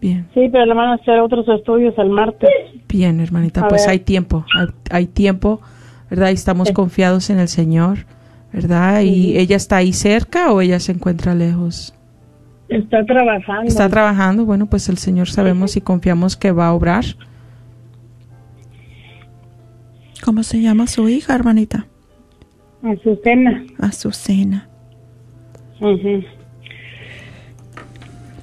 [0.01, 2.51] Bien, sí, pero le van a hacer otros estudios el martes.
[2.89, 3.61] bien, hermanita.
[3.65, 3.91] A Pues ver.
[3.91, 5.61] hay tiempo, hay, hay tiempo,
[6.11, 6.31] ¿verdad?
[6.31, 6.75] Y estamos Sí.
[6.75, 7.99] confiados en el Señor,
[8.53, 9.03] ¿verdad?
[9.03, 11.95] ¿Y ella está ahí cerca o ella se encuentra lejos?
[12.69, 13.69] Está trabajando.
[13.69, 17.05] Está trabajando, bueno, pues el Señor sabemos y confiamos que va a obrar.
[20.25, 21.87] ¿Cómo se llama su hija, hermanita?
[22.83, 23.65] Azucena.
[23.79, 24.69] Azucena.
[25.81, 26.23] Ujú.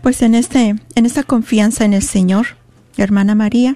[0.10, 2.58] Pues en este, en esta confianza en el Señor,
[2.98, 3.76] hermana María,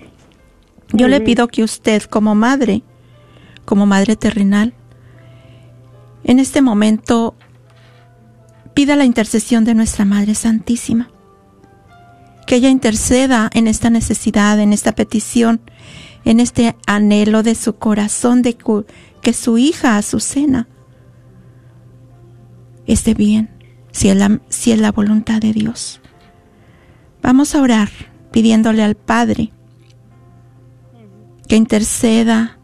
[0.91, 2.81] yo le pido que usted como madre,
[3.65, 4.73] como madre terrenal,
[6.23, 7.35] en este momento
[8.73, 11.11] pida la intercesión de nuestra Madre Santísima.
[12.47, 15.61] Que ella interceda en esta necesidad, en esta petición
[16.25, 18.57] en este anhelo de su corazón de
[19.21, 20.67] que su hija Azucena
[22.87, 23.51] esté bien,
[23.91, 25.99] si es, la, si es la voluntad de Dios.
[27.23, 27.89] Vamos a orar
[28.31, 29.53] pidiéndole al Padre
[31.47, 32.59] que interceda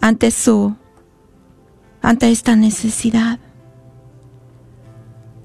[0.00, 0.76] ante su
[2.02, 3.38] ante esta necesidad.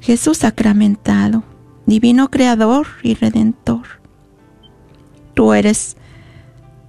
[0.02, 1.44] Jesús sacramentado,
[1.86, 3.86] divino creador y redentor.
[5.36, 5.96] Tú eres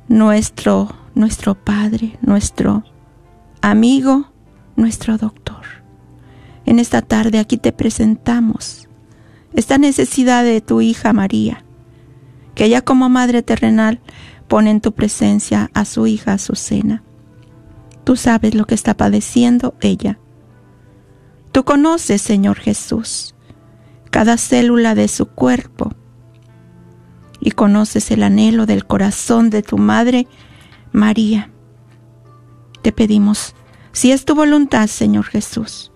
[0.09, 2.85] nuestro nuestro Padre, nuestro
[3.61, 4.33] amigo,
[4.77, 5.67] nuestro doctor.
[6.65, 8.90] En esta tarde aquí te presentamos
[9.55, 11.65] esta necesidad de tu hija María,
[12.55, 14.01] que ella como madre terrenal
[14.49, 17.03] pone en tu presencia a su hija Azucena.
[18.05, 20.19] Tú sabes lo que está padeciendo ella.
[21.53, 23.35] Tú conoces, Señor Jesús,
[24.11, 25.93] cada célula de su cuerpo
[27.41, 30.27] y conoces el anhelo del corazón de tu madre
[30.93, 31.51] María.
[32.83, 33.55] Te pedimos,
[33.93, 35.90] si es tu voluntad, Señor Jesús,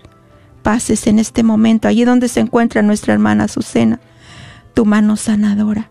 [0.65, 4.01] pases en este momento, allí donde se encuentra nuestra hermana Azucena,
[4.73, 5.91] tu mano sanadora,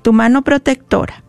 [0.00, 1.22] tu mano protectora.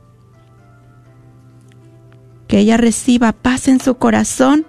[2.47, 4.65] Que ella reciba paz en su corazón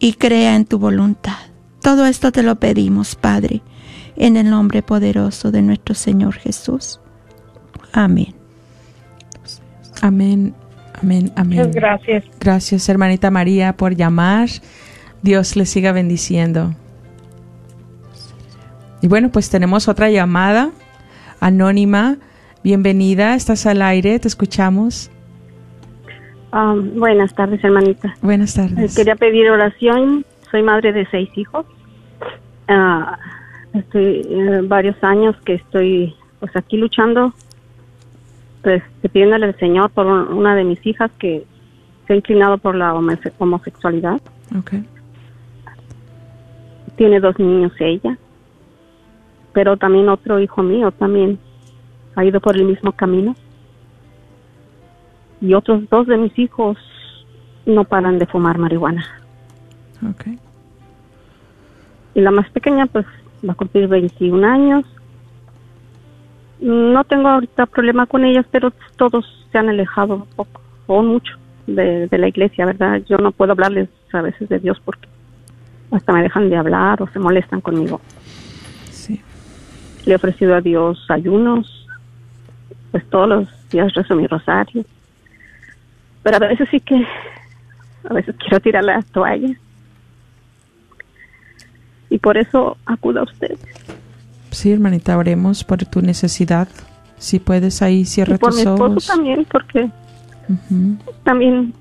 [0.00, 1.38] y crea en tu voluntad.
[1.80, 3.62] Todo esto te lo pedimos, Padre,
[4.16, 6.98] en el nombre poderoso de nuestro Señor Jesús.
[7.92, 8.34] Amén.
[10.02, 10.52] Amén,
[11.00, 11.58] amén, amén.
[11.60, 12.24] Muchas gracias.
[12.40, 14.48] Gracias, hermanita María, por llamar.
[15.22, 16.74] Dios le siga bendiciendo.
[19.04, 20.70] Y bueno, pues tenemos otra llamada
[21.38, 22.16] anónima.
[22.62, 25.10] Bienvenida, estás al aire, te escuchamos.
[26.50, 28.14] Ah, buenas tardes, hermanita.
[28.22, 28.96] Buenas Eh, tardes.
[28.96, 30.24] Quería pedir oración.
[30.50, 31.66] Soy madre de seis hijos.
[32.66, 33.18] Ah,
[33.74, 37.34] estoy eh, varios años que estoy pues aquí luchando,
[38.62, 41.44] pues pidiéndole al Señor por un- una de mis hijas que
[42.06, 44.18] se ha inclinado por la homose- homosexualidad.
[44.58, 44.72] Ok.
[46.96, 48.16] Tiene dos niños ella,
[49.54, 51.38] pero también otro hijo mío también
[52.16, 53.34] ha ido por el mismo camino.
[55.40, 56.76] Y otros dos de mis hijos
[57.64, 59.04] no paran de fumar marihuana.
[60.10, 60.26] Ok.
[62.14, 63.06] y la más pequeña pues
[63.46, 64.84] va a cumplir 21 años.
[66.60, 71.34] No tengo ahorita problema con ellas, pero todos se han alejado un poco o mucho
[71.66, 73.02] de, de la iglesia, ¿verdad?
[73.08, 75.08] Yo no puedo hablarles a veces de Dios porque
[75.90, 78.00] hasta me dejan de hablar o se molestan conmigo.
[80.04, 81.86] Le he ofrecido a Dios ayunos,
[82.90, 84.84] pues todos los días rezo mi rosario.
[86.22, 87.06] Pero a veces sí que,
[88.08, 89.54] a veces quiero tirar la toalla.
[92.10, 93.58] Y por eso acudo a usted.
[94.50, 96.68] Sí, hermanita, oremos por tu necesidad.
[97.18, 99.06] Si puedes ahí, cierra Y por tus mi esposo ojos.
[99.06, 99.90] también, porque
[101.24, 101.72] también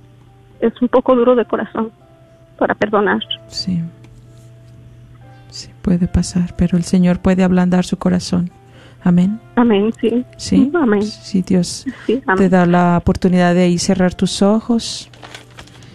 [0.59, 1.91] es un poco duro de corazón
[2.57, 3.19] para perdonar.
[3.47, 3.81] Sí.
[5.54, 8.50] Sí, puede pasar, pero el Señor puede ablandar su corazón.
[9.04, 9.39] Amén.
[9.56, 10.26] Amén, sí.
[10.36, 10.72] Sí.
[10.74, 11.04] Amén.
[11.04, 15.12] Sí, Dios Sí, te da la oportunidad de ahí cerrar tus ojos.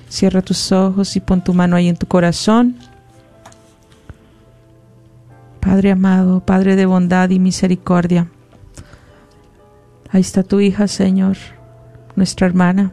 [0.09, 2.77] Cierra tus ojos y pon tu mano ahí en tu corazón.
[5.59, 8.29] Padre amado, Padre de bondad y misericordia.
[10.13, 11.37] Ahí está tu hija, Señor,
[12.15, 12.93] nuestra hermana.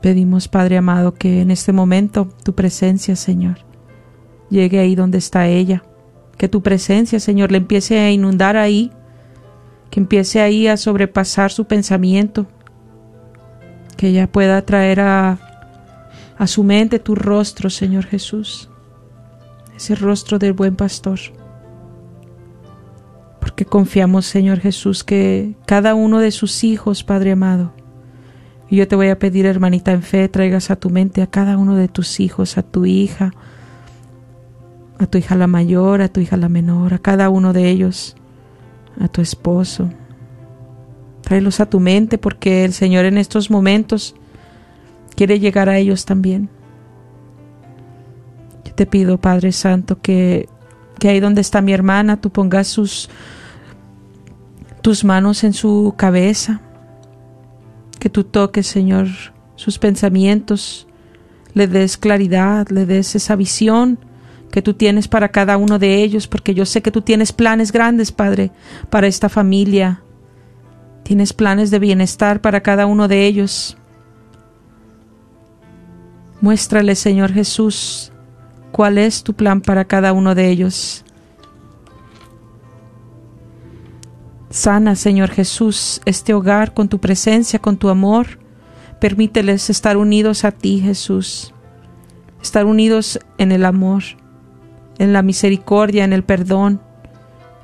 [0.00, 3.68] Pedimos, Padre amado, que en este momento tu presencia, Señor,
[4.50, 5.84] llegue ahí donde está ella.
[6.36, 8.92] Que tu presencia, Señor, le empiece a inundar ahí
[9.90, 12.46] que empiece ahí a sobrepasar su pensamiento,
[13.96, 15.38] que ella pueda traer a,
[16.38, 18.70] a su mente tu rostro, Señor Jesús,
[19.76, 21.18] ese rostro del buen pastor.
[23.40, 27.74] Porque confiamos, Señor Jesús, que cada uno de sus hijos, Padre amado,
[28.68, 31.58] y yo te voy a pedir, hermanita en fe, traigas a tu mente a cada
[31.58, 33.32] uno de tus hijos, a tu hija,
[35.00, 38.16] a tu hija la mayor, a tu hija la menor, a cada uno de ellos
[39.00, 39.90] a tu esposo.
[41.22, 44.14] Tráelos a tu mente porque el Señor en estos momentos
[45.16, 46.50] quiere llegar a ellos también.
[48.66, 50.48] Yo te pido, Padre Santo, que,
[50.98, 53.08] que ahí donde está mi hermana, tú pongas sus,
[54.82, 56.60] tus manos en su cabeza,
[57.98, 59.06] que tú toques, Señor,
[59.56, 60.86] sus pensamientos,
[61.54, 63.98] le des claridad, le des esa visión
[64.50, 67.72] que tú tienes para cada uno de ellos, porque yo sé que tú tienes planes
[67.72, 68.50] grandes, Padre,
[68.90, 70.02] para esta familia.
[71.02, 73.76] Tienes planes de bienestar para cada uno de ellos.
[76.40, 78.12] Muéstrale, Señor Jesús,
[78.72, 81.04] cuál es tu plan para cada uno de ellos.
[84.50, 88.40] Sana, Señor Jesús, este hogar con tu presencia, con tu amor.
[89.00, 91.54] Permíteles estar unidos a ti, Jesús.
[92.42, 94.02] Estar unidos en el amor,
[95.00, 96.80] en la misericordia, en el perdón.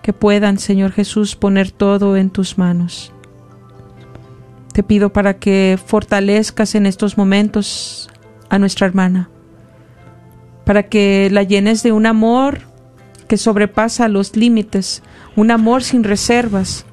[0.02, 3.12] Que puedan, Señor Jesús, poner todo en tus manos.
[4.72, 8.10] Te pido para que fortalezcas en estos momentos
[8.48, 9.28] a nuestra hermana,
[10.64, 12.60] para que la llenes de un amor
[13.28, 15.02] que sobrepasa los límites,
[15.34, 16.86] un amor sin reservas,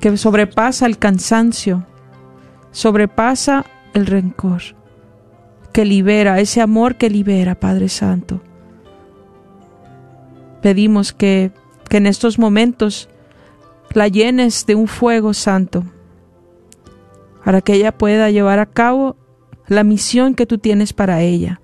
[0.00, 1.86] que sobrepasa el cansancio,
[2.72, 4.62] sobrepasa el rencor,
[5.72, 8.40] que libera, ese amor que libera, Padre Santo.
[10.62, 11.52] Pedimos que,
[11.88, 13.08] que en estos momentos
[13.92, 15.84] la llenes de un fuego santo,
[17.44, 19.16] para que ella pueda llevar a cabo
[19.66, 21.60] la misión que tú tienes para ella,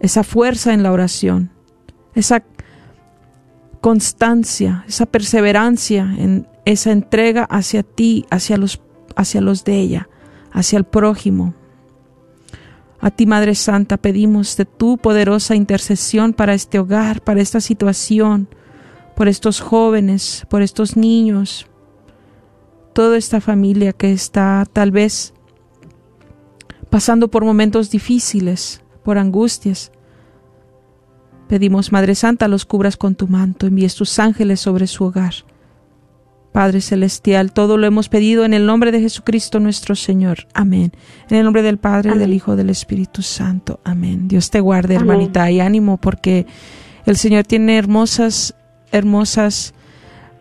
[0.00, 1.50] esa fuerza en la oración,
[2.14, 2.44] esa
[3.80, 8.80] constancia, esa perseverancia en esa entrega hacia ti, hacia los,
[9.16, 10.08] hacia los de ella,
[10.52, 11.54] hacia el prójimo.
[13.00, 18.48] A ti, Madre Santa, pedimos de tu poderosa intercesión para este hogar, para esta situación,
[19.14, 21.66] por estos jóvenes, por estos niños,
[22.92, 25.32] toda esta familia que está tal vez
[26.90, 29.92] pasando por momentos difíciles, por angustias.
[31.48, 35.34] Pedimos, Madre Santa, los cubras con tu manto, envíes tus ángeles sobre su hogar.
[36.58, 40.48] Padre Celestial, todo lo hemos pedido en el nombre de Jesucristo nuestro Señor.
[40.54, 40.90] Amén.
[41.30, 43.78] En el nombre del Padre, del Hijo, del Espíritu Santo.
[43.84, 44.26] Amén.
[44.26, 46.46] Dios te guarde, hermanita, y ánimo porque
[47.06, 48.56] el Señor tiene hermosas,
[48.90, 49.72] hermosas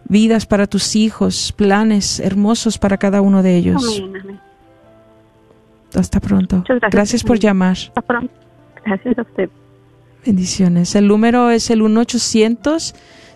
[0.06, 4.02] vidas para tus hijos, planes hermosos para cada uno de ellos.
[4.04, 4.40] Amén.
[5.94, 6.64] Hasta pronto.
[6.68, 6.92] Gracias.
[6.92, 7.78] Gracias por llamar.
[7.78, 8.34] Hasta pronto.
[8.84, 9.52] Gracias a usted.
[10.26, 10.96] Bendiciones.
[10.96, 11.84] El número es el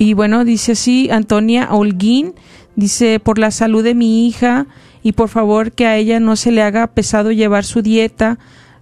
[0.00, 2.34] Y bueno, dice así Antonia Holguín,
[2.76, 4.68] dice por la salud de mi hija
[5.02, 8.38] y por favor que a ella no se le haga pesado llevar su dieta.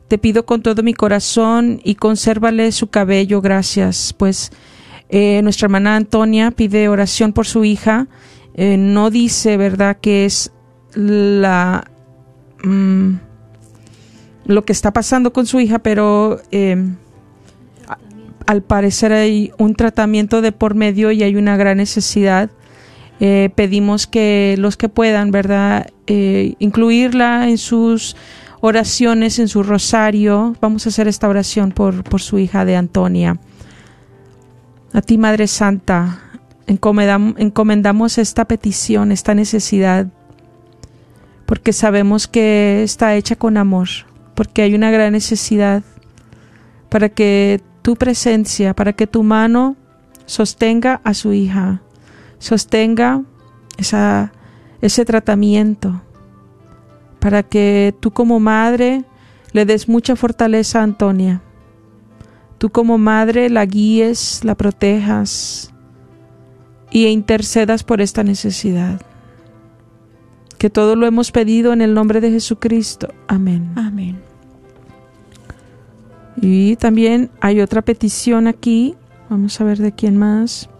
[0.08, 4.14] Te pido con todo mi corazón y consérvale su cabello, gracias.
[4.16, 4.52] Pues
[5.08, 8.06] eh, nuestra hermana Antonia pide oración por su hija.
[8.54, 10.52] Eh, no dice, ¿verdad?, que es
[10.94, 11.90] la
[12.64, 13.14] mm,
[14.46, 16.76] lo que está pasando con su hija, pero eh,
[18.46, 22.50] al parecer hay un tratamiento de por medio y hay una gran necesidad.
[23.18, 28.14] Eh, pedimos que los que puedan, ¿verdad?, eh, incluirla en sus
[28.60, 30.54] oraciones, en su rosario.
[30.60, 33.38] Vamos a hacer esta oración por, por su hija de Antonia.
[34.92, 36.20] A ti, Madre Santa,
[36.66, 40.08] encomendam- encomendamos esta petición, esta necesidad,
[41.46, 43.88] porque sabemos que está hecha con amor,
[44.34, 45.82] porque hay una gran necesidad
[46.88, 49.76] para que tu presencia, para que tu mano
[50.24, 51.82] sostenga a su hija,
[52.39, 53.22] sostenga
[53.78, 54.32] esa,
[54.80, 56.03] ese tratamiento,
[57.18, 59.05] para que tú como madre
[59.53, 61.43] le des mucha fortaleza a Antonia.
[62.59, 65.72] Tú como madre la guíes, la protejas
[66.91, 69.01] y intercedas por esta necesidad.
[70.59, 73.09] Que todo lo hemos pedido en el nombre de Jesucristo.
[73.28, 73.72] Amén.
[73.76, 74.20] Amén.
[76.41, 78.95] Y también hay otra petición aquí.
[79.28, 80.70] Vamos a ver de quién más.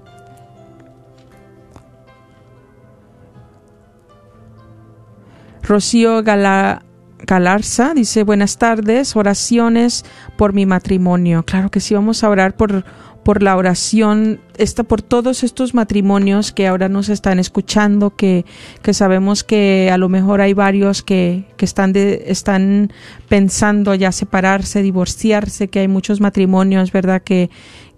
[5.67, 6.83] Rocío Gala-
[7.27, 10.05] Galarza dice buenas tardes, oraciones
[10.37, 11.45] por mi matrimonio.
[11.45, 12.85] Claro que sí, vamos a orar por,
[13.25, 18.45] por la oración, esta, por todos estos matrimonios que ahora nos están escuchando, que,
[18.83, 22.93] que sabemos que a lo mejor hay varios que, que están, de, están
[23.29, 27.23] pensando ya separarse, divorciarse, que hay muchos matrimonios, ¿verdad?
[27.23, 27.51] Que,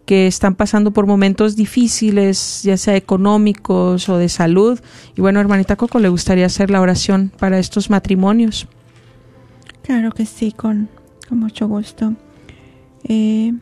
[0.09, 4.81] que están pasando por momentos difíciles, ya sea económicos o de salud.
[5.15, 8.67] Y bueno, hermanita Coco, le gustaría hacer la oración para estos matrimonios.
[9.83, 10.89] Claro que sí, con,
[11.29, 12.15] mucho gusto.
[13.05, 13.53] Eh,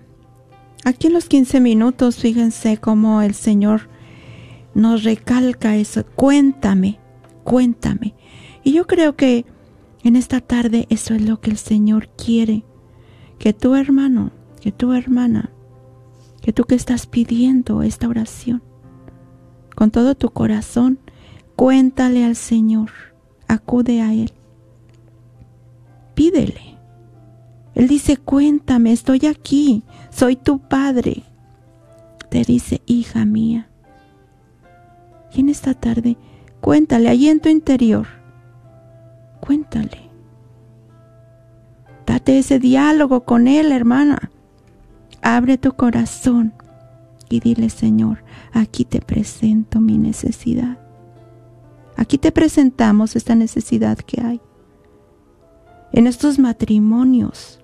[0.84, 3.88] aquí en los 15 minutos, fíjense cómo el Señor
[4.72, 6.06] nos recalca eso.
[6.14, 7.00] Cuéntame,
[7.42, 8.14] cuéntame.
[8.62, 9.46] Y yo creo que
[10.04, 12.62] en esta tarde eso es lo que el Señor quiere.
[13.40, 14.30] Que tu hermano,
[14.60, 15.50] que tu hermana,
[16.46, 18.62] que tú que estás pidiendo esta oración,
[19.74, 20.98] con todo tu corazón,
[21.56, 22.88] cuéntale al Señor,
[23.46, 24.32] acude a Él
[26.16, 26.78] pídele,
[27.76, 31.22] Él dice, cuéntame, estoy aquí, soy tu padre.
[32.30, 33.68] Te dice, hija mía.
[35.32, 36.16] Y en esta tarde,
[36.60, 38.06] cuéntale allí en tu interior,
[39.40, 40.10] cuéntale.
[42.06, 44.30] Date ese diálogo con Él, hermana.
[45.28, 46.54] Abre tu corazón
[47.28, 48.22] y dile, Señor,
[48.52, 50.78] aquí te presento mi necesidad.
[51.96, 54.40] Aquí te presentamos esta necesidad que hay.
[55.92, 57.58] En estos matrimonios,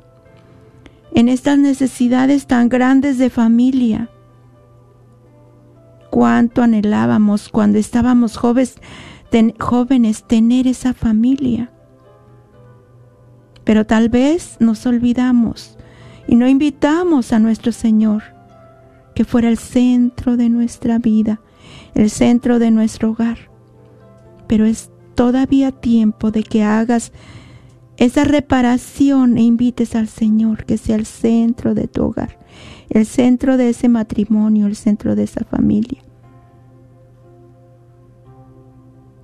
[1.15, 4.11] en estas necesidades tan grandes de familia.
[6.11, 8.75] Cuánto anhelábamos cuando estábamos jóvenes,
[9.61, 11.71] jóvenes tener esa familia.
[13.63, 15.79] Pero tal vez nos olvidamos
[16.27, 18.23] y no invitamos a nuestro Señor
[19.15, 21.41] que fuera el centro de nuestra vida,
[21.95, 23.51] el centro de nuestro hogar.
[24.47, 27.13] Pero es todavía tiempo de que hagas
[27.97, 32.39] esa reparación e invites al Señor que sea el centro de tu hogar,
[32.89, 36.03] el centro de ese matrimonio, el centro de esa familia.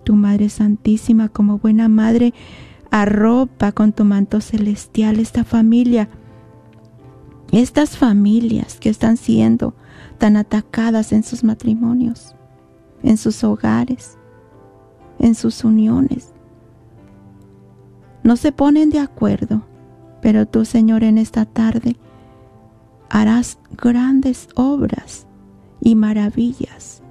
[0.05, 2.33] Tu Madre Santísima, como buena madre,
[2.91, 6.09] arropa con tu manto celestial esta familia,
[7.53, 9.75] estas familias que están siendo
[10.19, 12.35] tan atacadas en sus matrimonios,
[13.03, 14.19] en sus hogares,
[15.19, 16.33] en sus uniones
[18.29, 19.63] no se ponen de acuerdo,
[20.21, 21.97] pero tú, Señor, en esta tarde
[23.09, 25.27] harás grandes obras
[25.81, 27.03] y maravillas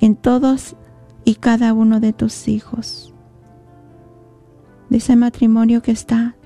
[0.00, 0.76] en todos
[1.26, 3.14] y cada uno de tus hijos.
[4.88, 6.36] De ese matrimonio que está,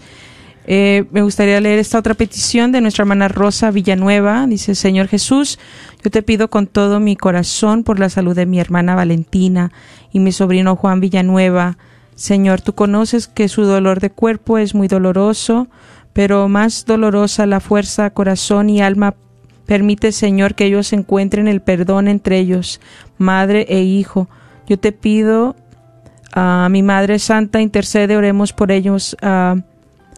[0.66, 4.46] eh, me gustaría leer esta otra petición de nuestra hermana Rosa Villanueva.
[4.48, 5.60] Dice, Señor Jesús,
[6.04, 9.72] yo te pido con todo mi corazón por la salud de mi hermana Valentina
[10.12, 11.78] y mi sobrino Juan Villanueva.
[12.16, 15.68] Señor, tú conoces que su dolor de cuerpo es muy doloroso,
[16.14, 19.16] pero más dolorosa la fuerza, corazón y alma.
[19.66, 22.82] Permite, Señor, que ellos encuentren el perdón entre ellos,
[23.18, 24.28] madre e hijo.
[24.68, 25.56] Yo te pido
[26.34, 29.16] a mi Madre Santa, intercede, oremos por ellos.
[29.22, 29.62] Uh,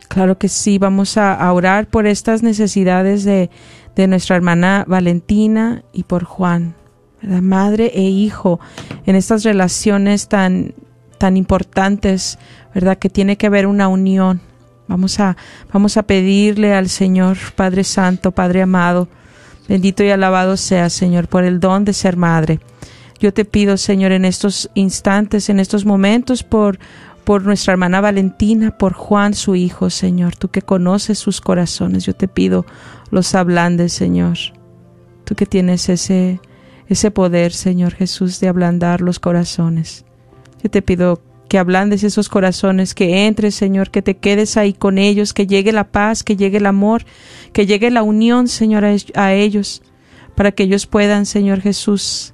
[0.07, 3.49] Claro que sí, vamos a, orar por estas necesidades de,
[3.95, 6.75] de, nuestra hermana Valentina y por Juan,
[7.21, 8.59] madre e hijo,
[9.05, 10.73] en estas relaciones tan,
[11.17, 12.37] tan importantes,
[12.73, 12.97] ¿verdad?
[12.97, 14.41] Que tiene que haber una unión.
[14.87, 15.35] Vamos a,
[15.73, 19.07] vamos a pedirle al Señor, Padre Santo, Padre amado,
[19.67, 22.59] bendito y alabado sea, Señor, por el don de ser madre.
[23.19, 26.79] Yo te pido, Señor, en estos instantes, en estos momentos, por
[27.25, 32.15] por nuestra hermana Valentina, por Juan, su hijo, Señor, tú que conoces sus corazones, yo
[32.15, 32.65] te pido
[33.09, 34.37] los ablandes, Señor.
[35.25, 36.39] Tú que tienes ese,
[36.87, 40.05] ese poder, Señor Jesús, de ablandar los corazones.
[40.63, 44.97] Yo te pido que ablandes esos corazones, que entres, Señor, que te quedes ahí con
[44.97, 47.05] ellos, que llegue la paz, que llegue el amor,
[47.53, 49.81] que llegue la unión, Señor, a ellos,
[50.35, 52.33] para que ellos puedan, Señor Jesús,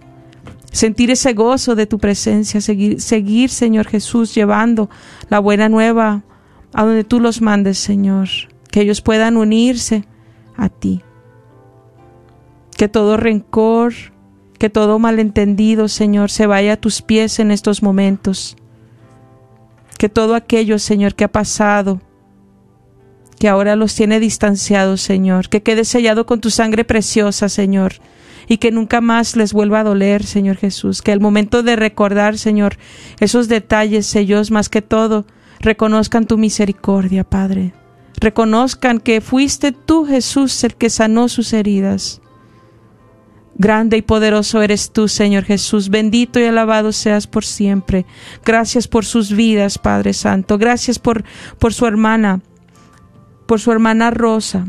[0.71, 4.89] sentir ese gozo de tu presencia, seguir, seguir, Señor Jesús, llevando
[5.29, 6.23] la buena nueva
[6.73, 8.29] a donde tú los mandes, Señor,
[8.71, 10.05] que ellos puedan unirse
[10.55, 11.01] a ti.
[12.77, 13.93] Que todo rencor,
[14.57, 18.55] que todo malentendido, Señor, se vaya a tus pies en estos momentos.
[20.01, 22.01] Que todo aquello, Señor, que ha pasado,
[23.39, 27.93] que ahora los tiene distanciados, Señor, que quede sellado con tu sangre preciosa, Señor,
[28.47, 32.39] y que nunca más les vuelva a doler, Señor Jesús, que al momento de recordar,
[32.39, 32.77] Señor,
[33.19, 35.27] esos detalles, ellos más que todo,
[35.59, 37.75] reconozcan tu misericordia, Padre.
[38.19, 42.20] Reconozcan que fuiste tú, Jesús, el que sanó sus heridas.
[43.55, 45.89] Grande y poderoso eres tú, Señor Jesús.
[45.89, 48.05] Bendito y alabado seas por siempre.
[48.45, 50.57] Gracias por sus vidas, Padre Santo.
[50.57, 51.23] Gracias por,
[51.59, 52.41] por su hermana,
[53.45, 54.65] por su hermana Rosa.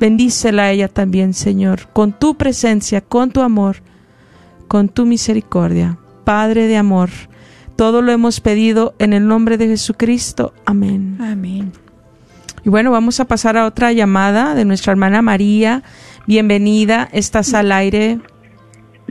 [0.00, 3.76] Bendícela a ella también, Señor, con tu presencia, con tu amor,
[4.66, 5.98] con tu misericordia.
[6.24, 7.10] Padre de amor,
[7.76, 10.52] todo lo hemos pedido en el nombre de Jesucristo.
[10.64, 11.18] Amén.
[11.20, 11.72] Amén.
[12.64, 15.82] Y bueno, vamos a pasar a otra llamada de nuestra hermana María.
[16.26, 18.18] Bienvenida, estás al aire.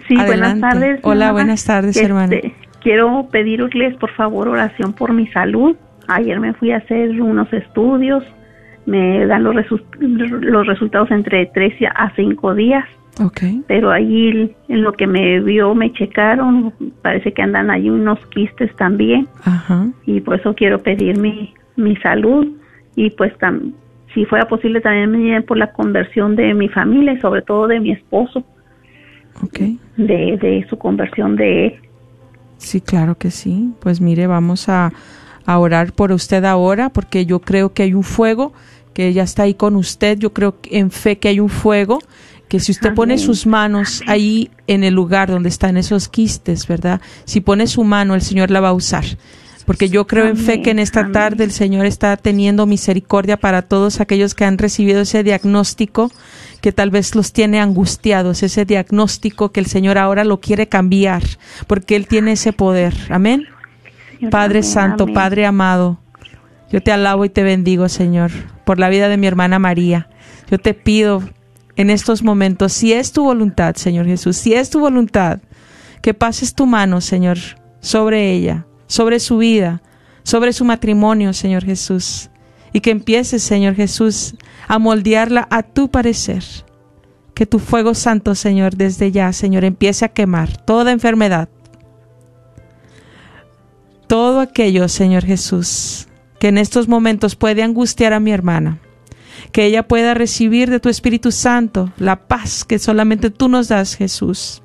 [0.07, 0.99] Sí, buenas tardes.
[1.03, 2.35] Hola, buenas tardes, Este, hermana.
[2.81, 5.75] Quiero pedirles, por favor, oración por mi salud.
[6.07, 8.23] Ayer me fui a hacer unos estudios.
[8.85, 12.83] Me dan los, resu- los resultados entre 3 a 5 días.
[13.21, 13.41] Ok.
[13.67, 16.73] Pero ahí en lo que me vio, me checaron.
[17.01, 19.27] Parece que andan ahí unos quistes también.
[19.45, 19.87] Ajá.
[20.05, 22.47] Y por eso quiero pedir mi, mi salud.
[22.95, 23.71] Y pues tam-
[24.13, 27.79] si fuera posible también me por la conversión de mi familia y sobre todo de
[27.79, 28.43] mi esposo.
[29.43, 29.59] Ok.
[29.97, 31.73] de, de su conversión de él.
[32.57, 33.71] Sí, claro que sí.
[33.79, 34.91] Pues mire, vamos a,
[35.45, 38.53] a orar por usted ahora porque yo creo que hay un fuego
[38.93, 40.17] que ya está ahí con usted.
[40.19, 41.99] Yo creo que en fe que hay un fuego
[42.47, 47.01] que si usted pone sus manos ahí en el lugar donde están esos quistes, ¿verdad?
[47.25, 49.03] Si pone su mano, el Señor la va a usar.
[49.65, 51.13] Porque yo creo en fe que en esta amén.
[51.13, 56.11] tarde el Señor está teniendo misericordia para todos aquellos que han recibido ese diagnóstico
[56.61, 61.23] que tal vez los tiene angustiados, ese diagnóstico que el Señor ahora lo quiere cambiar,
[61.67, 62.93] porque Él tiene ese poder.
[63.09, 63.45] Amén.
[64.17, 65.07] Señor, Padre amén, Santo.
[65.07, 65.99] Padre amado,
[66.71, 68.31] yo te alabo y te bendigo, Señor,
[68.65, 70.07] por la vida de mi hermana María.
[70.49, 71.21] Yo te pido
[71.75, 75.39] en estos momentos, si es tu voluntad, Señor Jesús, si es tu voluntad,
[76.01, 77.37] que pases tu mano, Señor,
[77.79, 79.81] sobre ella, sobre su vida,
[80.23, 82.29] sobre su matrimonio, Señor Jesús,
[82.71, 84.35] y que empieces, Señor Jesús,
[84.67, 86.43] a moldearla a tu parecer.
[87.33, 91.49] Que tu fuego santo, Señor, desde ya, Señor, empiece a quemar toda enfermedad,
[94.07, 96.07] todo aquello, Señor Jesús,
[96.39, 98.79] que en estos momentos puede angustiar a mi hermana.
[99.51, 103.95] Que ella pueda recibir de tu Espíritu Santo la paz que solamente tú nos das,
[103.95, 104.61] Jesús.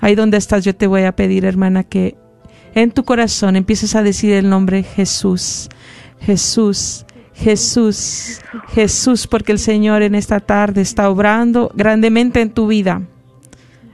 [0.00, 2.16] Ahí donde estás, yo te voy a pedir, hermana, que
[2.74, 5.68] en tu corazón empieces a decir el nombre Jesús,
[6.20, 7.04] Jesús,
[7.34, 8.40] Jesús,
[8.74, 13.02] Jesús, porque el Señor en esta tarde está obrando grandemente en tu vida,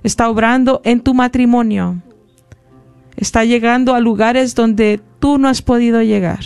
[0.03, 2.03] está obrando en tu matrimonio,
[3.16, 6.41] está llegando a lugares donde tú no has podido llegar,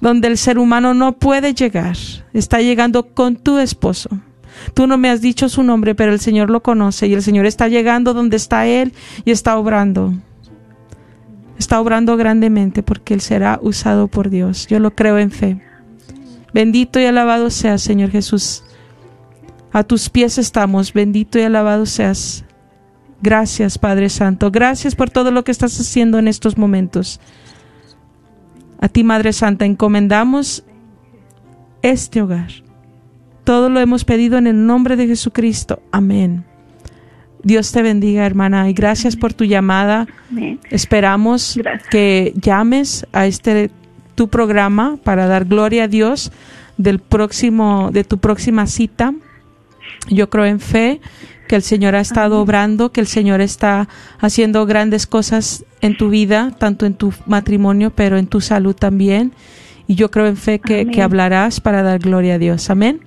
[0.00, 1.96] donde el ser humano no puede llegar,
[2.34, 4.10] está llegando con tu esposo.
[4.74, 7.46] Tú no me has dicho su nombre, pero el Señor lo conoce y el Señor
[7.46, 8.92] está llegando donde está Él
[9.24, 10.12] y está obrando.
[11.60, 14.66] Está obrando grandemente porque Él será usado por Dios.
[14.66, 15.60] Yo lo creo en fe.
[16.54, 18.64] Bendito y alabado seas, Señor Jesús.
[19.70, 20.94] A tus pies estamos.
[20.94, 22.46] Bendito y alabado seas.
[23.20, 24.50] Gracias, Padre Santo.
[24.50, 27.20] Gracias por todo lo que estás haciendo en estos momentos.
[28.80, 30.64] A ti, Madre Santa, encomendamos
[31.82, 32.52] este hogar.
[33.44, 35.82] Todo lo hemos pedido en el nombre de Jesucristo.
[35.92, 36.46] Amén.
[37.42, 40.06] Dios te bendiga, hermana, y gracias por tu llamada.
[40.30, 40.58] Amén.
[40.70, 41.88] Esperamos Gracias.
[41.88, 43.70] que llames a este
[44.14, 46.30] tu programa para dar gloria a Dios
[46.76, 49.14] del próximo de tu próxima cita.
[50.08, 51.00] Yo creo en fe
[51.48, 53.88] que el Señor ha estado obrando, que el Señor está
[54.18, 59.32] haciendo grandes cosas en tu vida, tanto en tu matrimonio, pero en tu salud también.
[59.86, 62.70] Y yo creo en fe que, que hablarás para dar gloria a Dios.
[62.70, 63.00] Amén.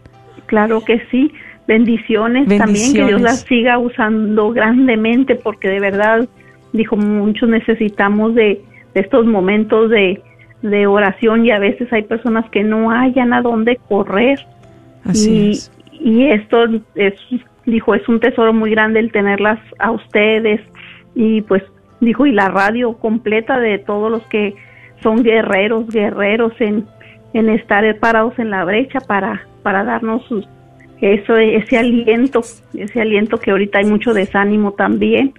[0.47, 1.31] Claro que sí.
[1.67, 6.27] Bendiciones, también, que Dios las siga usando grandemente, porque de verdad,
[6.73, 8.61] dijo, muchos necesitamos de,
[8.93, 10.21] de estos momentos de,
[10.61, 14.39] de oración y a veces hay personas que no hayan a dónde correr.
[15.05, 15.71] Así y, es.
[15.91, 17.13] y esto es,
[17.65, 20.61] dijo, es un tesoro muy grande el tenerlas a ustedes
[21.15, 21.63] y pues
[22.01, 24.55] dijo, y la radio completa de todos los que
[25.01, 26.85] son guerreros, guerreros en,
[27.33, 30.47] en estar parados en la brecha para, para darnos sus-
[31.03, 32.41] eso, ese aliento,
[32.73, 35.33] ese aliento que ahorita hay mucho desánimo también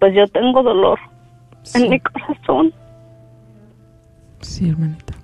[0.00, 0.98] pues yo tengo dolor
[1.62, 2.72] Sí, en mi corazón.
[4.40, 5.14] sí, hermanita.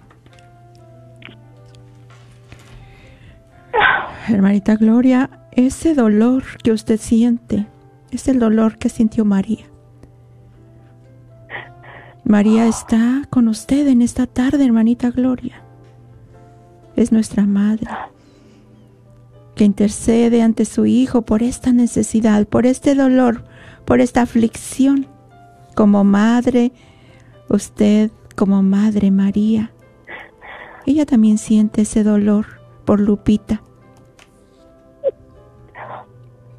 [4.28, 7.66] Hermanita Gloria, ese dolor que usted siente
[8.10, 9.66] es el dolor que sintió María.
[12.24, 15.62] María está con usted en esta tarde, hermanita Gloria.
[16.96, 17.88] Es nuestra madre
[19.54, 23.44] que intercede ante su Hijo por esta necesidad, por este dolor,
[23.84, 25.06] por esta aflicción.
[25.76, 26.72] Como madre,
[27.50, 29.72] usted como madre María,
[30.86, 32.46] ella también siente ese dolor
[32.86, 33.62] por Lupita.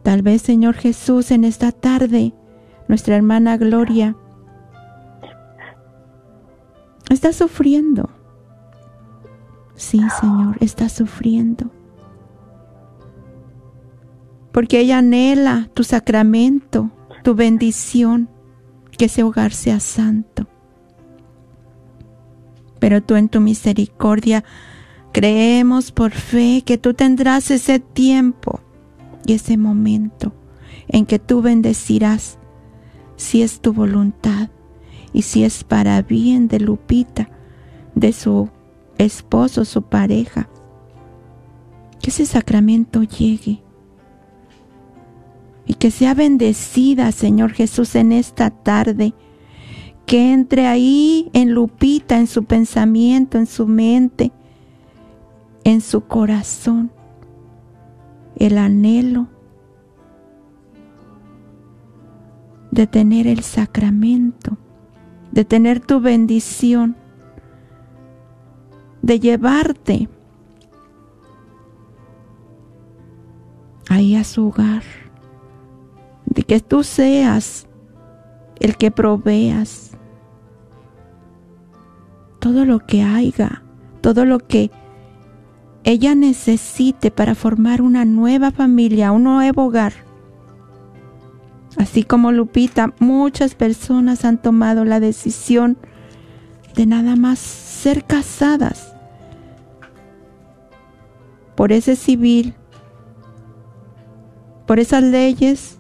[0.04, 2.34] Tal vez, Señor Jesús, en esta tarde,
[2.88, 4.16] nuestra hermana Gloria
[7.10, 8.12] está sufriendo.
[9.74, 11.72] Sí, Señor, está sufriendo.
[14.52, 16.92] Porque ella anhela tu sacramento,
[17.24, 18.30] tu bendición,
[18.98, 20.48] que ese hogar sea santo.
[22.80, 24.44] Pero tú en tu misericordia
[25.12, 28.60] creemos por fe que tú tendrás ese tiempo
[29.26, 30.34] y ese momento
[30.88, 32.38] en que tú bendecirás
[33.16, 34.50] si es tu voluntad
[35.14, 37.30] y si es para bien de Lupita,
[37.96, 38.50] de su
[38.98, 40.50] esposo, su pareja.
[42.00, 43.64] Que ese sacramento llegue
[45.68, 49.14] y que sea bendecida, Señor Jesús, en esta tarde.
[50.06, 54.32] Que entre ahí en Lupita, en su pensamiento, en su mente,
[55.66, 56.90] en su corazón,
[58.38, 59.28] el anhelo
[62.72, 64.58] de tener el sacramento,
[65.34, 66.96] de tener tu bendición,
[69.02, 70.08] de llevarte
[73.90, 74.84] ahí a su hogar,
[76.38, 77.66] de que tú seas
[78.60, 79.98] el que proveas
[82.38, 83.64] todo lo que haya,
[84.02, 84.70] todo lo que
[85.84, 89.94] ella necesite para formar una nueva familia, un nuevo hogar.
[91.76, 95.76] Así como Lupita, muchas personas han tomado la decisión
[96.76, 98.94] de nada más ser casadas
[101.56, 102.54] por ese civil,
[104.68, 105.77] por esas leyes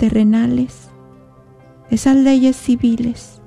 [0.00, 0.88] terrenales,
[1.90, 3.42] esas leyes civiles.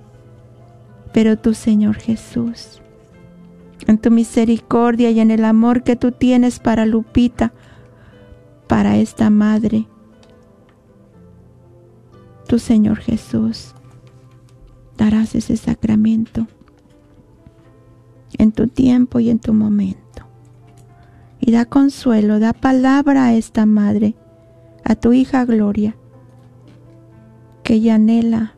[1.11, 2.79] Pero tú, Señor Jesús,
[3.87, 7.53] en tu misericordia y en el amor que tú tienes para Lupita,
[8.67, 9.87] para esta madre,
[12.47, 13.73] tú, Señor Jesús,
[14.95, 16.45] darás ese sacramento
[18.37, 20.27] en tu tiempo y en tu momento.
[21.39, 24.13] Y da consuelo, da palabra a esta madre,
[24.83, 25.95] a tu hija Gloria,
[27.63, 28.55] que ella anhela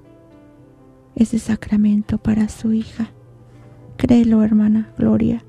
[1.15, 3.11] ese sacramento para su hija.
[3.97, 5.43] Créelo, hermana Gloria.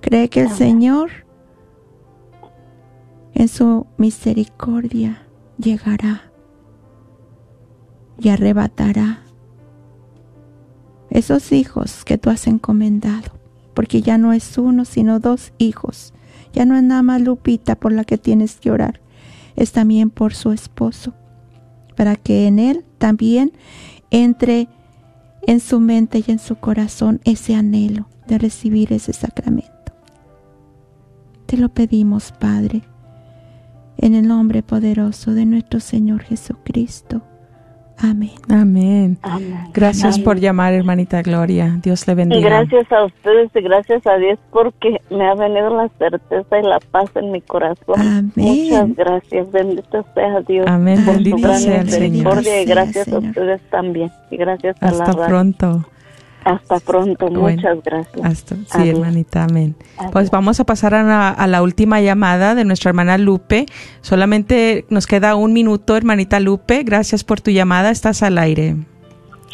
[0.00, 1.10] Cree que el Señor
[3.34, 5.26] en su misericordia
[5.58, 6.30] llegará
[8.18, 9.20] y arrebatará
[11.10, 13.32] esos hijos que tú has encomendado,
[13.74, 16.12] porque ya no es uno, sino dos hijos.
[16.52, 19.00] Ya no es nada más Lupita por la que tienes que orar,
[19.56, 21.14] es también por su esposo,
[22.00, 23.52] para que en él también
[24.10, 24.68] entre
[25.46, 29.92] en su mente y en su corazón ese anhelo de recibir ese sacramento.
[31.44, 32.80] Te lo pedimos, Padre,
[33.98, 37.20] en el nombre poderoso de nuestro Señor Jesucristo.
[38.02, 38.30] Amén.
[38.48, 39.18] Amén.
[39.22, 39.68] Amén.
[39.74, 40.24] Gracias Amén.
[40.24, 41.78] por llamar, hermanita Gloria.
[41.82, 42.48] Dios le Y bendiga.
[42.48, 46.78] gracias a ustedes y gracias a Dios porque me ha venido la certeza y la
[46.90, 47.96] paz en mi corazón.
[48.00, 48.30] Amén.
[48.36, 49.52] Muchas gracias.
[49.52, 50.66] Bendito sea Dios.
[50.66, 50.96] Amén.
[51.04, 52.42] por su Bendito gran sea el Señor.
[52.42, 54.10] y gracias a ustedes también.
[54.30, 55.26] Y gracias a la Hasta radio.
[55.26, 55.84] pronto.
[56.44, 58.24] Hasta pronto, Bueno, muchas gracias.
[58.24, 59.74] Hasta, sí, hermanita, amén.
[59.98, 60.12] Adiós.
[60.12, 63.66] Pues vamos a pasar a la, a la última llamada de nuestra hermana Lupe.
[64.00, 66.82] Solamente nos queda un minuto, hermanita Lupe.
[66.82, 67.90] Gracias por tu llamada.
[67.90, 68.76] Estás al aire.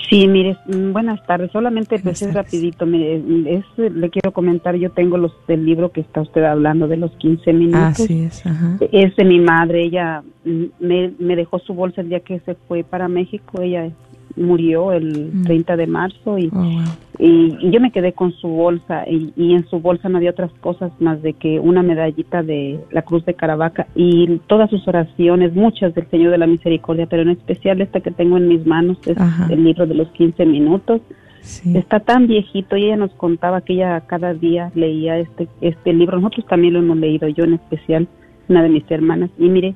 [0.09, 1.51] Sí, mire, mm, buenas tardes.
[1.51, 2.87] Solamente pues es rapidito.
[2.87, 6.97] Mire, es, le quiero comentar, yo tengo los del libro que está usted hablando de
[6.97, 8.01] los 15 minutos.
[8.01, 8.79] Así es, ajá.
[8.93, 9.83] Es de mi madre.
[9.83, 13.61] Ella mm, me, me dejó su bolsa el día que se fue para México.
[13.61, 13.91] Ella
[14.37, 15.43] murió el Mm.
[15.45, 16.83] 30 de marzo y, Oh, wow.
[17.19, 20.31] y, y yo me quedé con su bolsa y, y en su bolsa no había
[20.31, 24.87] otras cosas más de que una medallita de la Cruz de Caravaca y todas sus
[24.89, 28.67] oraciones, muchas del Señor de la Misericordia, pero en especial esta que tengo en mis
[28.67, 29.49] manos es Ajá.
[29.53, 31.01] el libro de los 15 minutos.
[31.41, 31.77] Sí.
[31.79, 36.19] Está tan viejito y ella nos contaba que ella cada día leía este este libro.
[36.21, 38.09] Nosotros también lo hemos leído, yo en especial,
[38.49, 39.31] una de mis hermanas.
[39.39, 39.75] Y mire,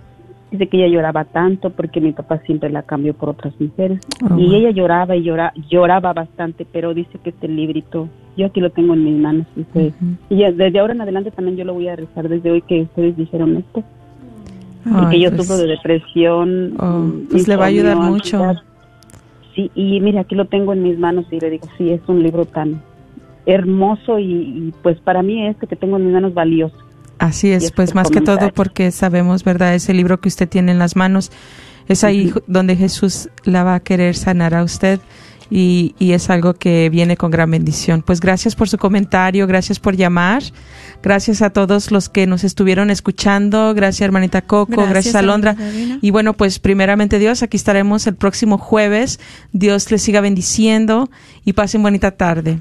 [0.51, 4.01] dice que ella lloraba tanto porque mi papá siempre la cambió por otras mujeres.
[4.22, 4.55] Oh, y wow.
[4.55, 8.94] ella lloraba y llora, lloraba bastante, pero dice que este librito, yo aquí lo tengo
[8.94, 9.46] en mis manos.
[9.55, 10.16] Dice, Ujú.
[10.28, 13.16] Y desde ahora en adelante también yo lo voy a rezar desde hoy que ustedes
[13.16, 13.84] dijeron esto.
[14.84, 16.74] Porque Ay, yo pues, sufro de depresión.
[16.78, 18.55] Oh, mm, pues le va a ayudar mucho.
[19.55, 22.22] Sí, y mire, aquí lo tengo en mis manos y le digo, sí, es un
[22.22, 22.82] libro tan
[23.46, 26.76] hermoso y, y, pues para mí este que tengo en mis manos valioso.
[27.20, 29.74] Así es, este pues más que todo porque sabemos, ¿verdad?
[29.74, 31.30] Ese libro que usted tiene en las manos,
[31.86, 35.00] es ahí donde Jesús la va a querer sanar a usted
[35.50, 38.00] y, y es algo que viene con gran bendición.
[38.00, 40.42] Pues gracias por su comentario, gracias por llamar,
[41.02, 45.56] gracias a todos los que nos estuvieron escuchando, gracias hermanita Coco, gracias, Gracias, Alondra.
[46.00, 49.20] Y bueno, pues primeramente Dios, aquí estaremos el próximo jueves.
[49.52, 51.10] Dios les siga bendiciendo
[51.44, 52.60] y pasen bonita tarde.